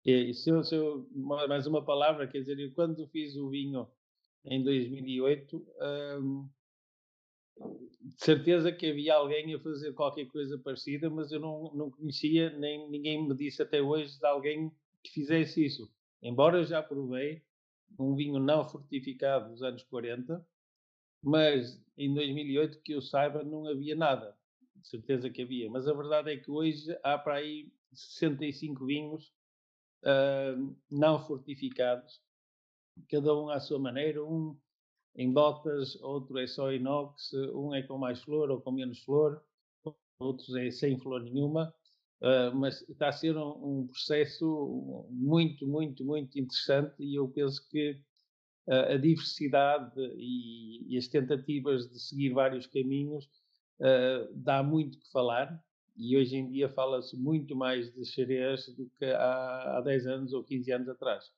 [0.06, 3.88] E se eu, se eu, mais uma palavra, quer dizer, eu quando fiz o vinho
[4.44, 5.66] em 2008,
[6.22, 6.48] hum,
[8.00, 12.50] de certeza que havia alguém a fazer qualquer coisa parecida, mas eu não, não conhecia,
[12.50, 14.70] nem ninguém me disse até hoje de alguém
[15.02, 15.92] que fizesse isso.
[16.22, 17.42] Embora já provei
[17.98, 20.46] um vinho não fortificado dos anos 40,
[21.20, 24.36] mas em 2008, que eu saiba, não havia nada.
[24.76, 25.68] De certeza que havia.
[25.68, 29.34] Mas a verdade é que hoje há para aí 65 vinhos
[30.06, 32.22] uh, não fortificados,
[33.10, 34.24] cada um à sua maneira.
[34.24, 34.56] Um
[35.18, 39.42] em botas, outro é só inox, um é com mais flor ou com menos flor,
[40.18, 41.74] outros é sem flor nenhuma,
[42.20, 47.66] uh, mas está a ser um, um, processo muito, muito, muito interessante e eu penso
[47.68, 47.92] que
[48.68, 53.24] uh, a diversidade e, e, as tentativas de seguir vários caminhos
[53.80, 55.62] uh, dá muito que falar
[55.96, 60.32] e hoje em dia fala-se muito mais de xerez do que há, há 10 anos
[60.32, 61.32] ou 15 anos atrás.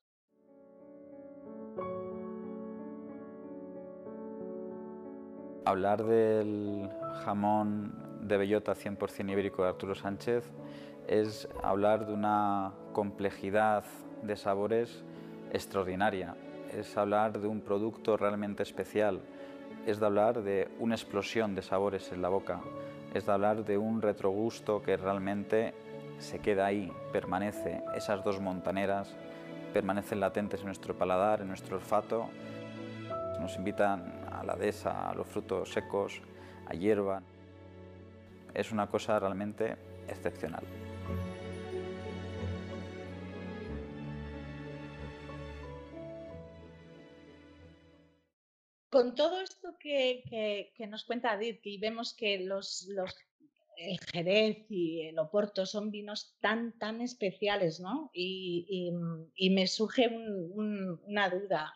[5.65, 6.89] Hablar del
[7.23, 10.43] jamón de bellota 100% ibérico de Arturo Sánchez
[11.07, 13.83] es hablar de una complejidad
[14.23, 15.03] de sabores
[15.51, 16.35] extraordinaria,
[16.71, 19.21] es hablar de un producto realmente especial,
[19.85, 22.61] es de hablar de una explosión de sabores en la boca,
[23.13, 25.73] es de hablar de un retrogusto que realmente
[26.19, 29.15] se queda ahí, permanece, esas dos montaneras
[29.73, 32.29] permanecen latentes en nuestro paladar, en nuestro olfato,
[33.39, 36.21] nos invitan a la dehesa, a los frutos secos,
[36.67, 37.21] a hierba.
[38.53, 40.63] Es una cosa realmente excepcional.
[48.89, 49.39] Con todo
[49.79, 53.15] que, nos cuenta Dirk y vemos que los, los,
[53.77, 58.11] el Jerez y el Oporto son vinos tan, tan especiales, ¿no?
[58.13, 58.91] Y,
[59.51, 61.73] me surge una duda.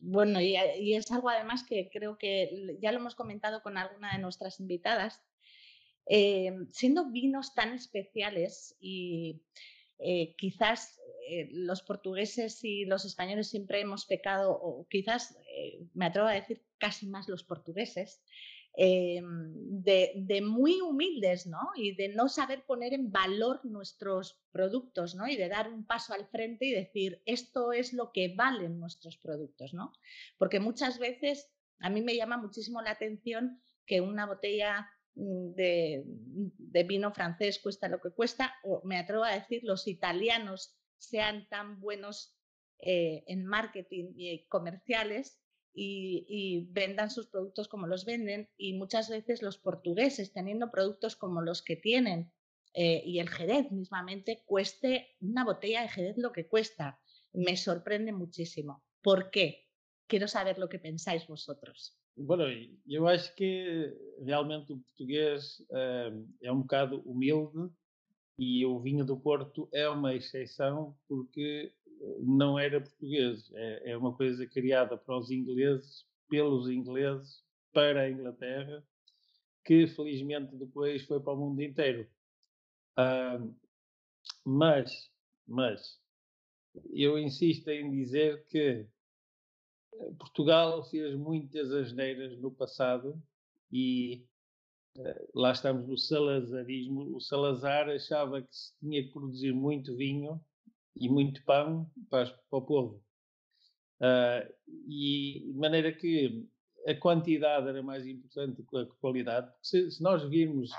[0.00, 0.56] Bueno, y,
[0.94, 5.22] es algo además que creo que ya lo hemos comentado con alguna de nuestras invitadas,
[6.06, 9.42] eh, siendo vinos tan especiales y
[9.98, 15.36] eh, quizás eh, los portugueses y los españoles siempre hemos pecado, o quizás
[15.94, 18.22] me atrevo a decir casi más los portugueses,
[18.74, 21.60] Em, de, muy humildes, ¿no?
[21.76, 25.28] Y de no saber poner en valor nuestros productos, ¿no?
[25.28, 29.18] Y de dar un paso al frente y decir, esto es lo que valen nuestros
[29.18, 29.92] productos, ¿no?
[30.38, 31.50] Porque muchas veces
[31.80, 37.88] a mí me llama muchísimo la atención que una botella de, de vino francés cuesta
[37.88, 42.36] lo que cuesta, o me atrevo a decir, los italianos sean tan buenos
[42.84, 45.38] eh, en marketing y comerciales
[45.72, 51.42] y, vendan sus productos como los venden y muchas veces los portugueses teniendo productos como
[51.42, 52.32] los que tienen
[52.74, 57.00] eh, y el Jerez mismamente cueste una botella de Jerez lo que cuesta.
[57.32, 58.84] Me sorprende muchísimo.
[59.00, 59.68] ¿Por qué?
[60.08, 62.01] Quiero saber lo que pensáis vosotros.
[62.16, 62.44] Bueno,
[62.84, 67.70] yo acho que realmente el portugués eh, é um bocado humilde
[68.38, 71.72] e o vinho do Porto é uma exceção porque
[72.20, 77.42] não era português, é, é uma coisa criada para os ingleses, pelos ingleses,
[77.72, 78.84] para a Inglaterra,
[79.64, 82.08] que felizmente depois foi para o mundo inteiro.
[82.98, 83.54] Uh,
[84.44, 85.10] mas,
[85.46, 86.00] mas,
[86.92, 88.86] eu insisto em dizer que
[90.18, 93.20] Portugal fez muitas asneiras no passado
[93.70, 94.26] e
[94.98, 97.14] uh, lá estamos no salazarismo.
[97.14, 100.40] O Salazar achava que se tinha que produzir muito vinho
[100.96, 103.04] e muito pão para, para o povo.
[104.00, 104.52] Uh,
[104.88, 106.48] e de maneira que
[106.86, 109.52] a quantidade era mais importante que a qualidade.
[109.62, 110.70] Se, se, nós virmos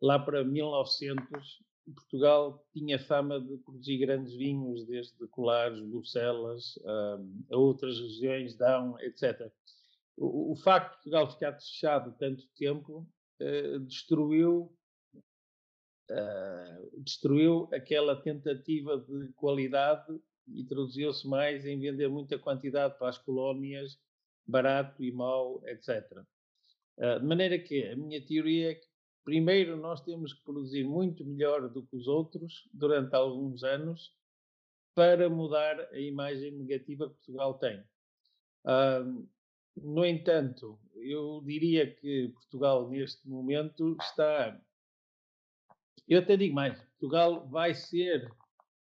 [0.00, 1.62] lá para 1900,
[1.94, 8.98] Portugal tinha fama de produzir grandes vinhos, desde Colares, Bruxelas, uh, a outras regiões, Down,
[9.00, 9.50] etc.
[10.16, 13.08] o, facto de Portugal ficar fechado tanto tempo
[13.40, 14.72] uh, destruiu
[16.10, 23.18] uh, destruiu aquela tentativa de qualidade e traduziu-se mais em vender muita quantidade para as
[23.18, 23.98] colónias,
[24.46, 26.24] barato e mau, etc.
[26.98, 28.89] Uh, de maneira que a minha teoria é que
[29.24, 34.12] primeiro nós temos que produzir muito melhor do que os outros durante alguns anos
[34.94, 37.82] para mudar a imagem negativa que Portugal tem.
[39.76, 44.60] No entanto, eu diria que Portugal, neste momento, está.
[46.06, 48.30] Eu até digo mais: Portugal vai ser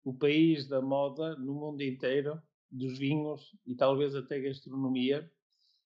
[0.04, 5.30] o país da moda no mundo inteiro, dos vinhos e talvez até gastronomia.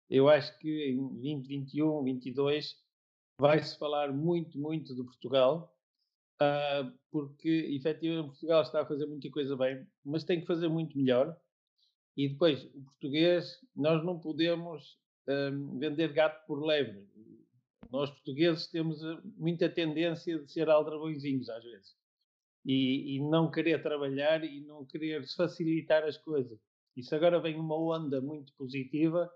[0.08, 2.87] Eu acho que em 2021, 2022
[3.38, 5.74] vai-se falar muito, muito de Portugal,
[6.42, 10.98] uh, porque efetivamente Portugal está a fazer muita coisa bem, mas tem que fazer muito
[10.98, 11.36] melhor.
[12.16, 17.06] E depois, o português, nós não podemos um, vender gato por lebre.
[17.90, 21.96] Nós portugueses temos eh, muita tendência de ser aldrabõezinhos às vezes.
[22.66, 26.58] E, e, não querer trabalhar e não querer facilitar as coisas.
[27.00, 29.30] Se agora vem uma onda muito positiva,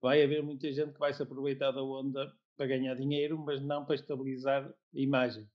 [0.00, 3.84] vai haver muita gente que vai se aproveitar da onda para ganhar dinheiro, mas não
[3.84, 5.48] para estabilizar a imagem.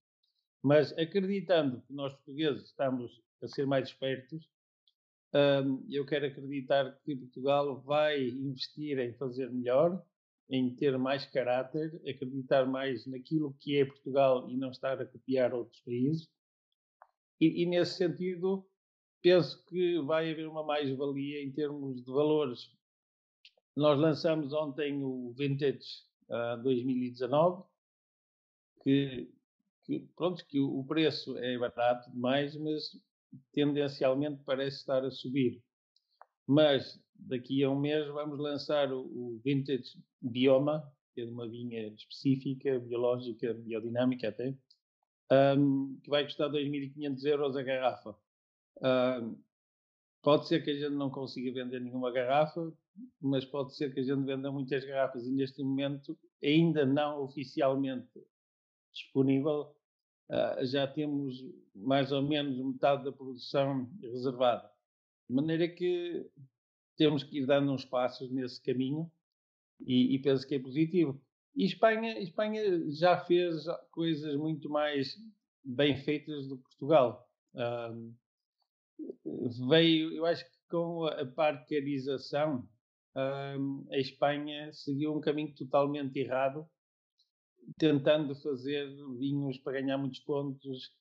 [0.63, 4.49] Mas acreditando que nós portugueses estamos a ser mais espertos,
[5.33, 10.03] um, eu quero acreditar que Portugal vai investir em fazer melhor,
[10.49, 15.53] em ter mais caráter, acreditar mais naquilo que é Portugal e não estar a copiar
[15.53, 16.27] outros países.
[17.39, 18.65] E, e nesse sentido,
[19.21, 22.71] penso que vai haver uma mais-valia em termos de valores.
[23.75, 27.63] Nós lançamos ontem o Vintage uh, 2019,
[28.83, 29.29] que,
[29.83, 32.91] que, pronto, que o preço é barato demais, mas
[33.51, 35.61] tendencialmente parece estar a subir.
[36.47, 41.87] Mas daqui a um mês vamos lançar o, o Vintage Bioma, que é uma vinha
[41.87, 44.55] específica, biológica, biodinâmica até,
[45.57, 48.15] um, que vai custar 2.500 euros a garrafa.
[48.81, 49.41] Um,
[50.21, 52.71] pode ser que a gente não consiga vender nenhuma garrafa,
[53.21, 58.23] mas pode ser que a gente venda muitas garrafas e neste momento ainda não oficialmente
[58.93, 59.75] disponível
[60.29, 61.35] uh, já temos
[61.75, 64.69] mais ou menos metade da produção reservada.
[65.29, 66.25] De maneira que
[66.97, 69.11] temos que ir dando uns passos nesse caminho
[69.79, 71.21] e, e penso que é positivo.
[71.55, 75.15] E Espanha, Espanha já fez coisas muito mais
[75.63, 77.27] bem feitas do que Portugal.
[77.53, 78.13] Uh,
[79.67, 82.67] veio, eu acho que com a parcarização,
[83.17, 86.67] a Espanha seguiu um caminho totalmente errado
[87.77, 88.87] tentando fazer
[89.17, 90.93] vinhos para ganhar muitos pontos,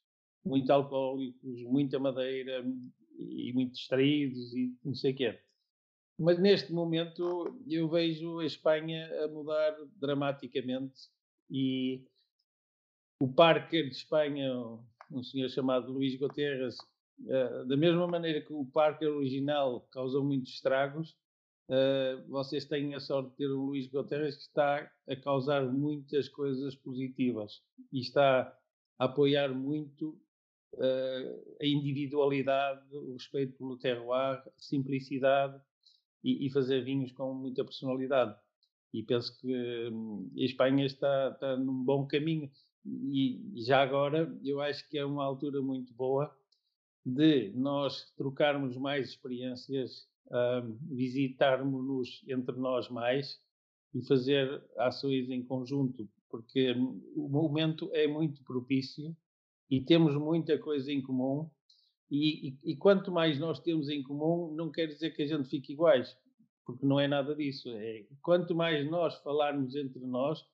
[0.45, 2.65] muito alcoólicos, muita madeira
[3.19, 5.41] e muito distraídos e não sei o quê.
[6.19, 11.11] Mas neste momento eu vejo a Espanha a mudar dramaticamente
[11.51, 12.03] e
[13.21, 14.53] o Parker de Espanha,
[15.11, 16.77] um senhor chamado Luís Guterres,
[17.29, 21.17] eh, da mesma maneira que o Parker original causou muitos estragos,
[21.69, 26.29] Uh, vocês têm a sorte de ter o Luís Guterres que está a causar muitas
[26.29, 27.61] coisas positivas
[27.93, 28.57] e está
[28.99, 30.11] a apoiar muito
[30.75, 35.61] uh, a individualidade, o respeito pelo terroir, a simplicidade
[36.23, 38.37] e, e, fazer vinhos com muita personalidade.
[38.93, 42.51] E penso que hum, a Espanha está, está num bom caminho.
[42.85, 46.33] E já agora, eu acho que é uma altura muito boa
[47.05, 53.39] de nós trocarmos mais experiências uh, visitarmos-nos entre nós mais
[53.95, 56.73] e fazer ações em conjunto, porque
[57.15, 59.17] o momento é muito propício
[59.71, 61.49] e temos muita coisa em comum.
[62.11, 65.49] E, e, e, quanto mais nós temos em comum, não quer dizer que a gente
[65.49, 66.17] fique iguais,
[66.65, 67.69] porque não é nada disso.
[67.71, 70.45] É, quanto mais nós falarmos entre nós,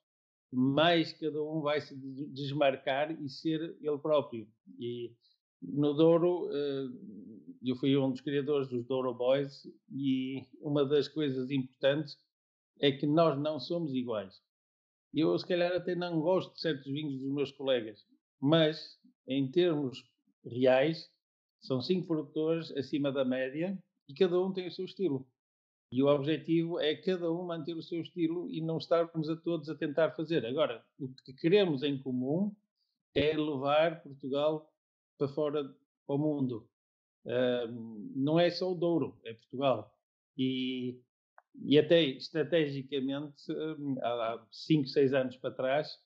[0.52, 1.96] mais cada um vai se
[2.28, 4.46] desmarcar e ser ele próprio.
[4.78, 5.12] E
[5.62, 6.88] no Douro, eh,
[7.64, 12.18] eu fui um dos criadores dos Douro Boys e uma das coisas importantes
[12.80, 14.42] é que nós não somos iguais.
[15.14, 18.04] Eu, se calhar, até não gosto de certos vinhos dos meus colegas,
[18.40, 20.02] mas, em termos
[20.44, 21.10] reais,
[21.60, 25.26] são cinco produtores acima da média e cada um tem o seu estilo.
[25.92, 29.68] E o objetivo é cada um manter o seu estilo e não estarmos a todos
[29.68, 30.44] a tentar fazer.
[30.46, 32.50] Agora, o que queremos em comum
[33.14, 34.72] é levar Portugal
[35.18, 35.64] para fora
[36.06, 36.68] para o mundo.
[38.14, 39.94] Não é só o Douro, é Portugal.
[40.36, 40.98] E,
[41.64, 43.44] e até estrategicamente,
[44.02, 45.98] há 5, 6 anos para trás,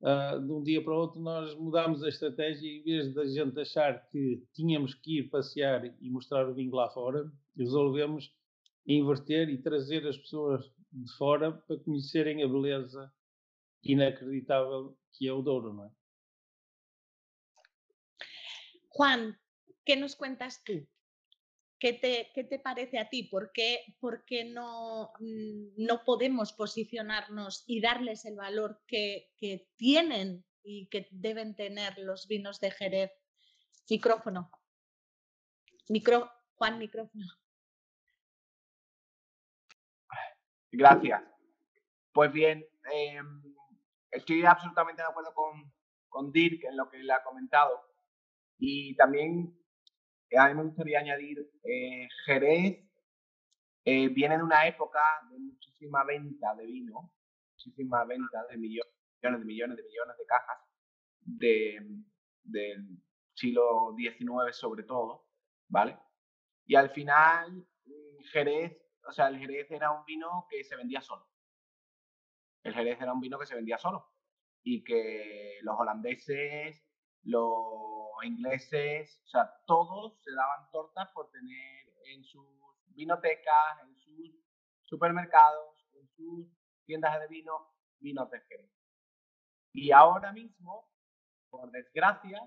[0.00, 3.26] uh, de um dia para o outro, nós mudámos a estratégia e em vez da
[3.26, 8.32] gente achar que tínhamos que ir passear e mostrar o vinho lá fora, resolvemos
[8.86, 13.12] inverter e trazer as pessoas de fora para conhecerem a beleza
[13.82, 15.90] inacreditável que é o Douro, não é?
[18.96, 19.34] Juan,
[19.84, 20.86] ¿qué nos cuentas tú?
[21.78, 23.24] ¿Qué te, qué te parece a ti?
[23.24, 29.68] ¿Por qué, por qué no, mm, no podemos posicionarnos y darles el valor que, que
[29.76, 33.12] tienen y que deben tener los vinos de Jerez?
[33.90, 34.50] Micrófono.
[35.88, 37.26] Micro, Juan, micrófono.
[40.72, 41.22] Gracias.
[42.12, 43.54] Pues bien, em,
[44.10, 45.72] estoy absolutamente de acuerdo con,
[46.08, 47.80] con Dirk en lo que él ha comentado.
[48.58, 49.54] Y también
[50.36, 52.84] a mí me gustaría añadir, eh, Jerez
[53.84, 57.12] eh, viene de una época de muchísima venta de vino,
[57.52, 60.58] muchísima venta de millones, de millones de millones de cajas
[61.20, 61.78] de,
[62.42, 62.98] del
[63.34, 65.26] siglo XIX sobre todo,
[65.68, 65.98] ¿vale?
[66.66, 71.00] Y al final mm, Jerez o sea, el Jerez era un vino que se vendía
[71.00, 71.26] solo.
[72.62, 74.10] El Jerez era un vino que se vendía solo.
[74.62, 76.82] Y que los holandeses,
[77.22, 82.46] los ingleses, o sea, todos se daban tortas por tener en sus
[82.94, 84.30] vinotecas, en sus
[84.84, 86.46] supermercados, en sus
[86.86, 88.70] tiendas de vino, vinos de Jerez.
[89.72, 90.88] Y ahora mismo,
[91.50, 92.40] por desgracia,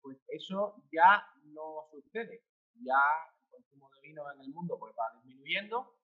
[0.00, 2.42] pues eso ya no sucede.
[2.74, 2.98] Ya
[3.36, 5.96] el consumo de vino en el mundo pues va disminuyendo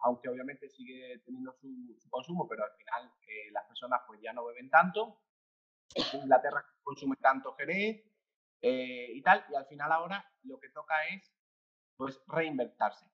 [0.00, 1.68] aunque obviamente sigue teniendo su,
[2.10, 5.20] consumo, pero al final eh, las personas pues ya no beben tanto.
[6.12, 8.04] Inglaterra consume tanto Jerez
[8.62, 11.32] eh, y tal, y al final ahora lo que toca es
[11.96, 13.06] pues reinventarse.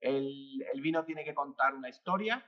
[0.00, 2.44] El, vino tiene que contar una historia,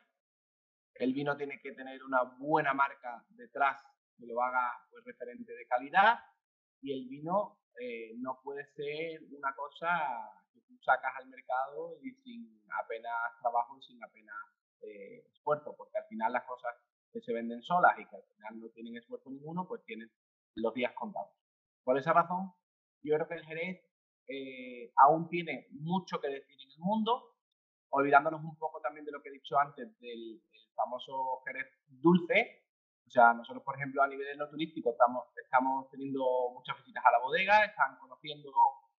[0.95, 3.83] el vino tiene que tener una buena marca detrás
[4.17, 6.19] que lo haga pues referente de calidad
[6.83, 10.39] y el vino eh, no puede ser una cosa
[10.85, 14.37] sacas al mercado y sin apenas trabajo y sin apenas
[14.81, 16.75] eh, esfuerzo, porque al final las cosas
[17.13, 20.11] que se venden solas y que al final no tienen esfuerzo ninguno, pues tienen
[20.55, 21.38] los días contados.
[21.89, 22.53] Por esa razón,
[23.03, 23.80] yo creo que el Jerez
[24.28, 27.32] eh, aún tiene mucho que decir en el mundo,
[27.89, 30.43] olvidándonos un poco también de lo que he dicho antes del,
[30.74, 32.66] famoso Jerez dulce.
[33.07, 37.11] O sea, nosotros, por ejemplo, a nivel no turístico estamos, estamos teniendo muchas visitas a
[37.11, 38.53] la bodega, están conociendo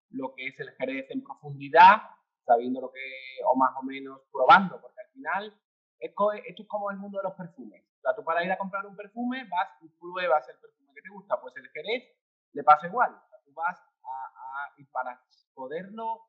[0.10, 2.02] lo que es el Jerez en profundidad,
[2.44, 3.06] sabiendo lo que,
[3.46, 5.62] o más o menos probando, porque al final
[6.00, 7.86] esto, es como el mundo de los perfumes.
[8.00, 11.04] O sea, tú para ir a comprar un perfume vas y pruebas el perfume que
[11.04, 12.19] te gusta, pues el Jerez
[12.54, 13.12] le pasa igual.
[13.14, 15.22] O sea, tú vas a, y para
[15.54, 16.28] poderlo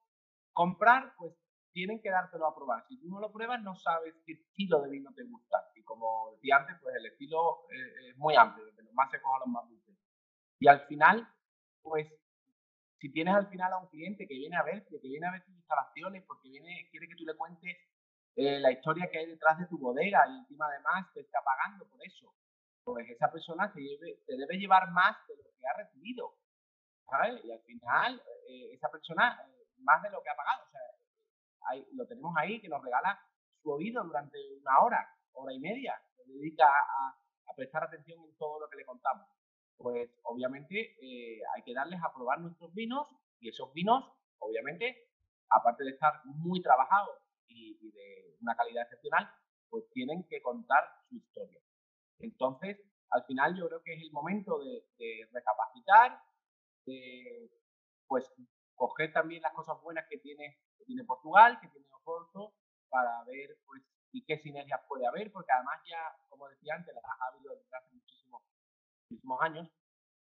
[0.52, 1.34] comprar, pues
[1.72, 2.84] tienen que dártelo a probar.
[2.88, 5.56] Si tú no lo pruebas, no sabes qué estilo de vino te gusta.
[5.74, 9.30] Y como decía antes, pues el estilo eh, es muy amplio, desde los más secos
[9.34, 9.96] a los más dulces.
[10.58, 11.26] Y al final,
[11.82, 12.08] pues
[12.98, 15.44] si tienes al final a un cliente que viene a verte, que viene a ver
[15.44, 17.76] tus instalaciones, porque viene, quiere que tú le cuentes
[18.36, 21.88] eh, la historia que hay detrás de tu bodega y encima además te está pagando
[21.88, 22.34] por eso,
[22.84, 26.34] pues esa persona te debe, llevar más de lo que ha recibido,
[27.08, 27.44] ¿sabes?
[27.44, 31.84] Y al final eh, esa persona eh, más de lo que ha pagado, o sea,
[31.92, 33.20] lo tenemos ahí que nos regala
[33.62, 38.60] su oído durante una hora, hora y media, se dedica a prestar atención en todo
[38.60, 39.26] lo que le contamos
[39.80, 43.08] pues obviamente eh, hay que darles a probar nuestros vinos
[43.40, 44.04] y esos vinos,
[44.38, 45.08] obviamente,
[45.48, 47.16] aparte de estar muy trabajados
[47.48, 49.30] y, de una calidad excepcional,
[49.70, 51.60] pues tienen que contar su historia.
[52.20, 52.78] Entonces,
[53.10, 56.22] al final yo creo que es el momento de, recapacitar,
[56.86, 57.50] de
[58.06, 58.24] pues
[58.74, 62.54] coger también las cosas buenas que tiene, que tiene Portugal, que tiene Oporto,
[62.88, 65.98] para ver pues y qué sinergias puede haber, porque además ya,
[66.28, 68.42] como decía antes, las ha habido desde hace muchísimo
[69.08, 69.68] muchísimos años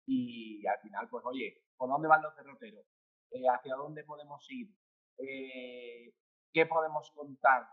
[0.06, 2.86] y al final, pues oye, ¿por dónde van los derroteros?
[3.32, 4.70] Eh, ¿Hacia dónde podemos ir?
[5.18, 6.14] Eh,
[6.54, 7.68] ¿Qué podemos contar?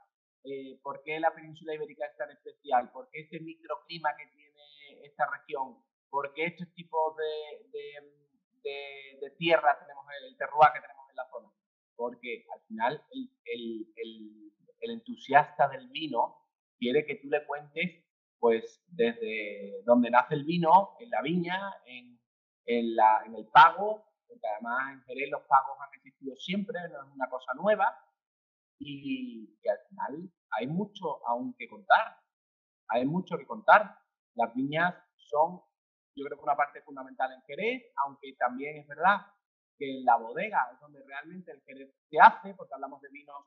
[0.44, 2.90] Eh, ¿Por qué la península ibérica es tan especial?
[2.92, 5.82] ¿Por qué este microclima que tiene esta región?
[6.08, 7.80] ¿Por qué estos tipos de,
[8.62, 11.48] de, tierra tenemos, el terroir que tenemos en la zona?
[11.96, 16.46] Porque al final el, entusiasta del vino
[16.78, 18.04] quiere que tú le cuentes
[18.38, 22.18] pues desde donde nace el vino, en la viña, en,
[22.64, 27.28] en el pago, porque además en Jerez los pagos han existido siempre, no es una
[27.28, 28.07] cosa nueva,
[28.78, 32.16] y que al final hay mucho aún que contar,
[32.88, 33.98] hay mucho que contar.
[34.34, 35.60] Las viñas son,
[36.14, 39.26] yo creo que una parte fundamental en Jerez, aunque también es verdad
[39.76, 43.44] que en la bodega es donde realmente el Jerez se hace, porque hablamos de vinos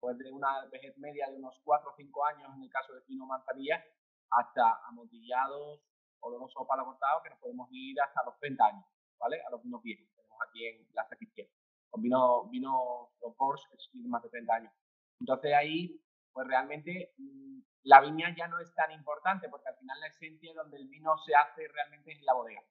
[0.00, 3.00] pues de una vejez media de unos 4 o 5 años en el caso de
[3.08, 3.82] vino manzanilla,
[4.30, 5.80] hasta amontillados,
[6.20, 8.84] olorosos o palo cortado, que nos podemos ir hasta los 30 años,
[9.18, 9.40] ¿vale?
[9.46, 11.52] A los vinos viejos que tenemos aquí en la izquierda.
[11.96, 14.72] Vino, vino Porsche que tienen más de 30 años.
[15.20, 16.00] Entonces ahí,
[16.32, 20.52] pues realmente mm, la viña ya no es tan importante porque al final la esencia
[20.54, 22.62] donde el vino se hace realmente es en la bodega.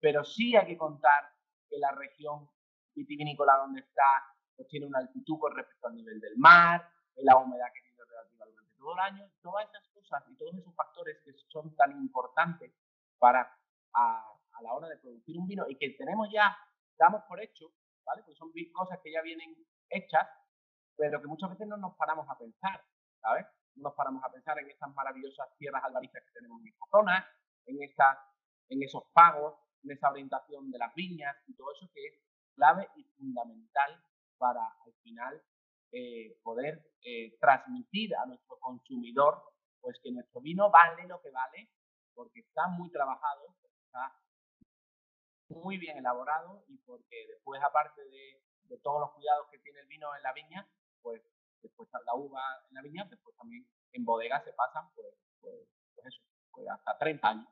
[0.00, 1.32] Pero sí hay que contar
[1.68, 2.48] que la región
[2.94, 4.24] vitivinícola donde está
[4.56, 8.44] pues tiene una altitud con respecto al nivel del mar, la humedad que tiene relativa
[8.46, 12.72] durante todo el año, todas esas cosas y todos esos factores que son tan importantes
[13.18, 13.40] para
[13.94, 16.56] a, a la hora de producir un vino y que tenemos ya,
[16.98, 17.72] damos por hecho,
[18.04, 18.22] ¿vale?
[18.24, 19.54] Pues son cosas que ya vienen
[19.88, 20.28] hechas,
[20.96, 22.82] pero que muchas veces no nos paramos a pensar,
[23.20, 23.46] ¿sabes?
[23.74, 27.26] No nos paramos a pensar en estas maravillosas tierras albarizas que tenemos en esta zona,
[27.66, 28.18] en, estas,
[28.68, 32.14] en esos pagos, en esa orientación de las viñas y todo eso que es
[32.54, 34.04] clave y fundamental
[34.36, 35.42] para al final
[35.92, 39.42] eh, poder eh, transmitir a nuestro consumidor
[39.80, 41.70] pues que nuestro vino vale lo que vale
[42.14, 44.14] porque está muy trabajado, porque está
[45.52, 49.86] muy bien elaborado y porque después aparte de, de todos los cuidados que tiene el
[49.86, 50.68] vino en la viña,
[51.02, 51.22] pues
[51.62, 55.54] después la uva en la viña, después también en bodega se pasan pues, pues,
[55.94, 57.48] pues eso, pues hasta 30 años.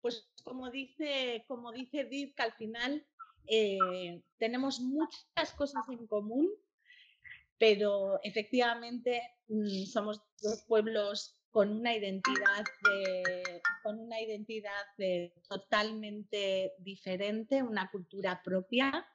[0.00, 3.06] Pues como dice, como dice Dirk, al final
[3.48, 6.48] eh, tenemos muchas cosas en común,
[7.58, 12.66] pero efectivamente mm, somos dos pueblos con una identidad,
[13.82, 14.84] con una identidad
[15.48, 19.08] totalmente diferente, una cultura propia,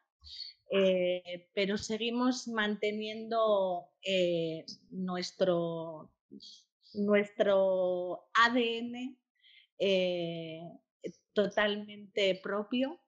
[0.72, 6.12] eh, pero seguimos manteniendo eh, nuestro,
[6.96, 9.20] nuestro ADN
[11.34, 13.00] totalmente propio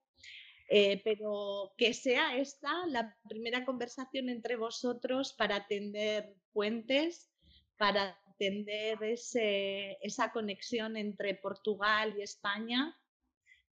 [0.69, 7.31] eh, pero que sea esta la primera conversación entre vosotros para tender puentes,
[7.77, 12.97] para tender ese, esa conexión entre Portugal y España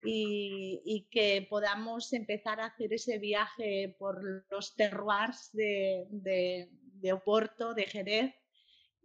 [0.03, 7.13] y, y, que podamos empezar a hacer ese viaje por los terroirs de, de, de
[7.13, 8.35] Oporto, de Jerez,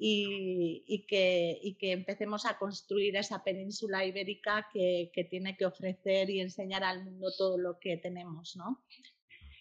[0.03, 6.83] y, que, que, empecemos a construir esa península ibérica que, tiene que ofrecer y enseñar
[6.83, 8.57] al mundo todo lo que tenemos.
[8.57, 8.83] ¿no?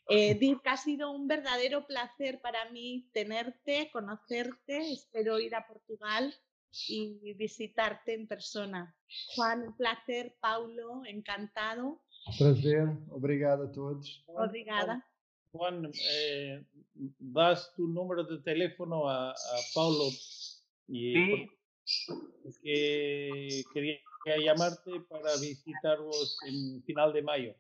[0.10, 6.34] Eh, Dirk, ha sido un verdadero placer para mí tenerte, conocerte, espero ir a Portugal
[6.88, 8.96] y visitarte en persona.
[9.36, 12.02] Juan, un placer, Paulo, encantado.
[12.40, 14.24] Prazer, obrigado a todos.
[14.28, 15.06] Obrigada.
[15.52, 16.64] Juan, eh,
[17.20, 19.36] das tu número de teléfono a, a
[19.76, 20.10] Paulo
[20.88, 21.48] y
[22.64, 27.56] que quería llamarte para visitaros en final de mayo.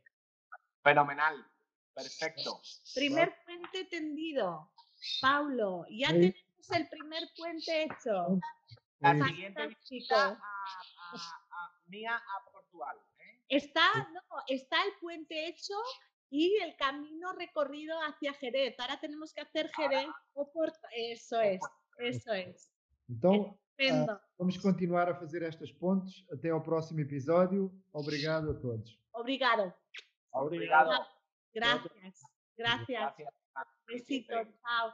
[0.84, 1.46] Fenomenal,
[1.94, 2.62] perfecto.
[2.94, 4.72] Primer puente tendido,
[5.22, 8.40] Paulo, ya tenemos el primer puente hecho.
[9.00, 10.36] La siguiente visita a,
[11.12, 12.98] a, mía a Portugal.
[13.20, 13.40] ¿eh?
[13.48, 15.76] Está, no, está el puente hecho
[16.30, 18.76] y el camino recorrido hacia Jerez.
[18.80, 20.88] Ahora tenemos que hacer Jerez o Porto.
[20.96, 21.62] Eso es,
[21.98, 22.72] eso es.
[23.10, 26.26] Então, uh, vamos continuar a fazer estas pontes.
[26.32, 27.72] Até ao próximo episódio.
[27.92, 29.00] Obrigado a todos.
[29.14, 29.74] Obrigado.
[30.32, 31.19] Obrigado.
[31.54, 32.26] Gracias.
[32.58, 32.88] Gracias.
[33.18, 33.34] Gracias.
[33.88, 34.34] Besito.
[34.34, 34.94] Chao.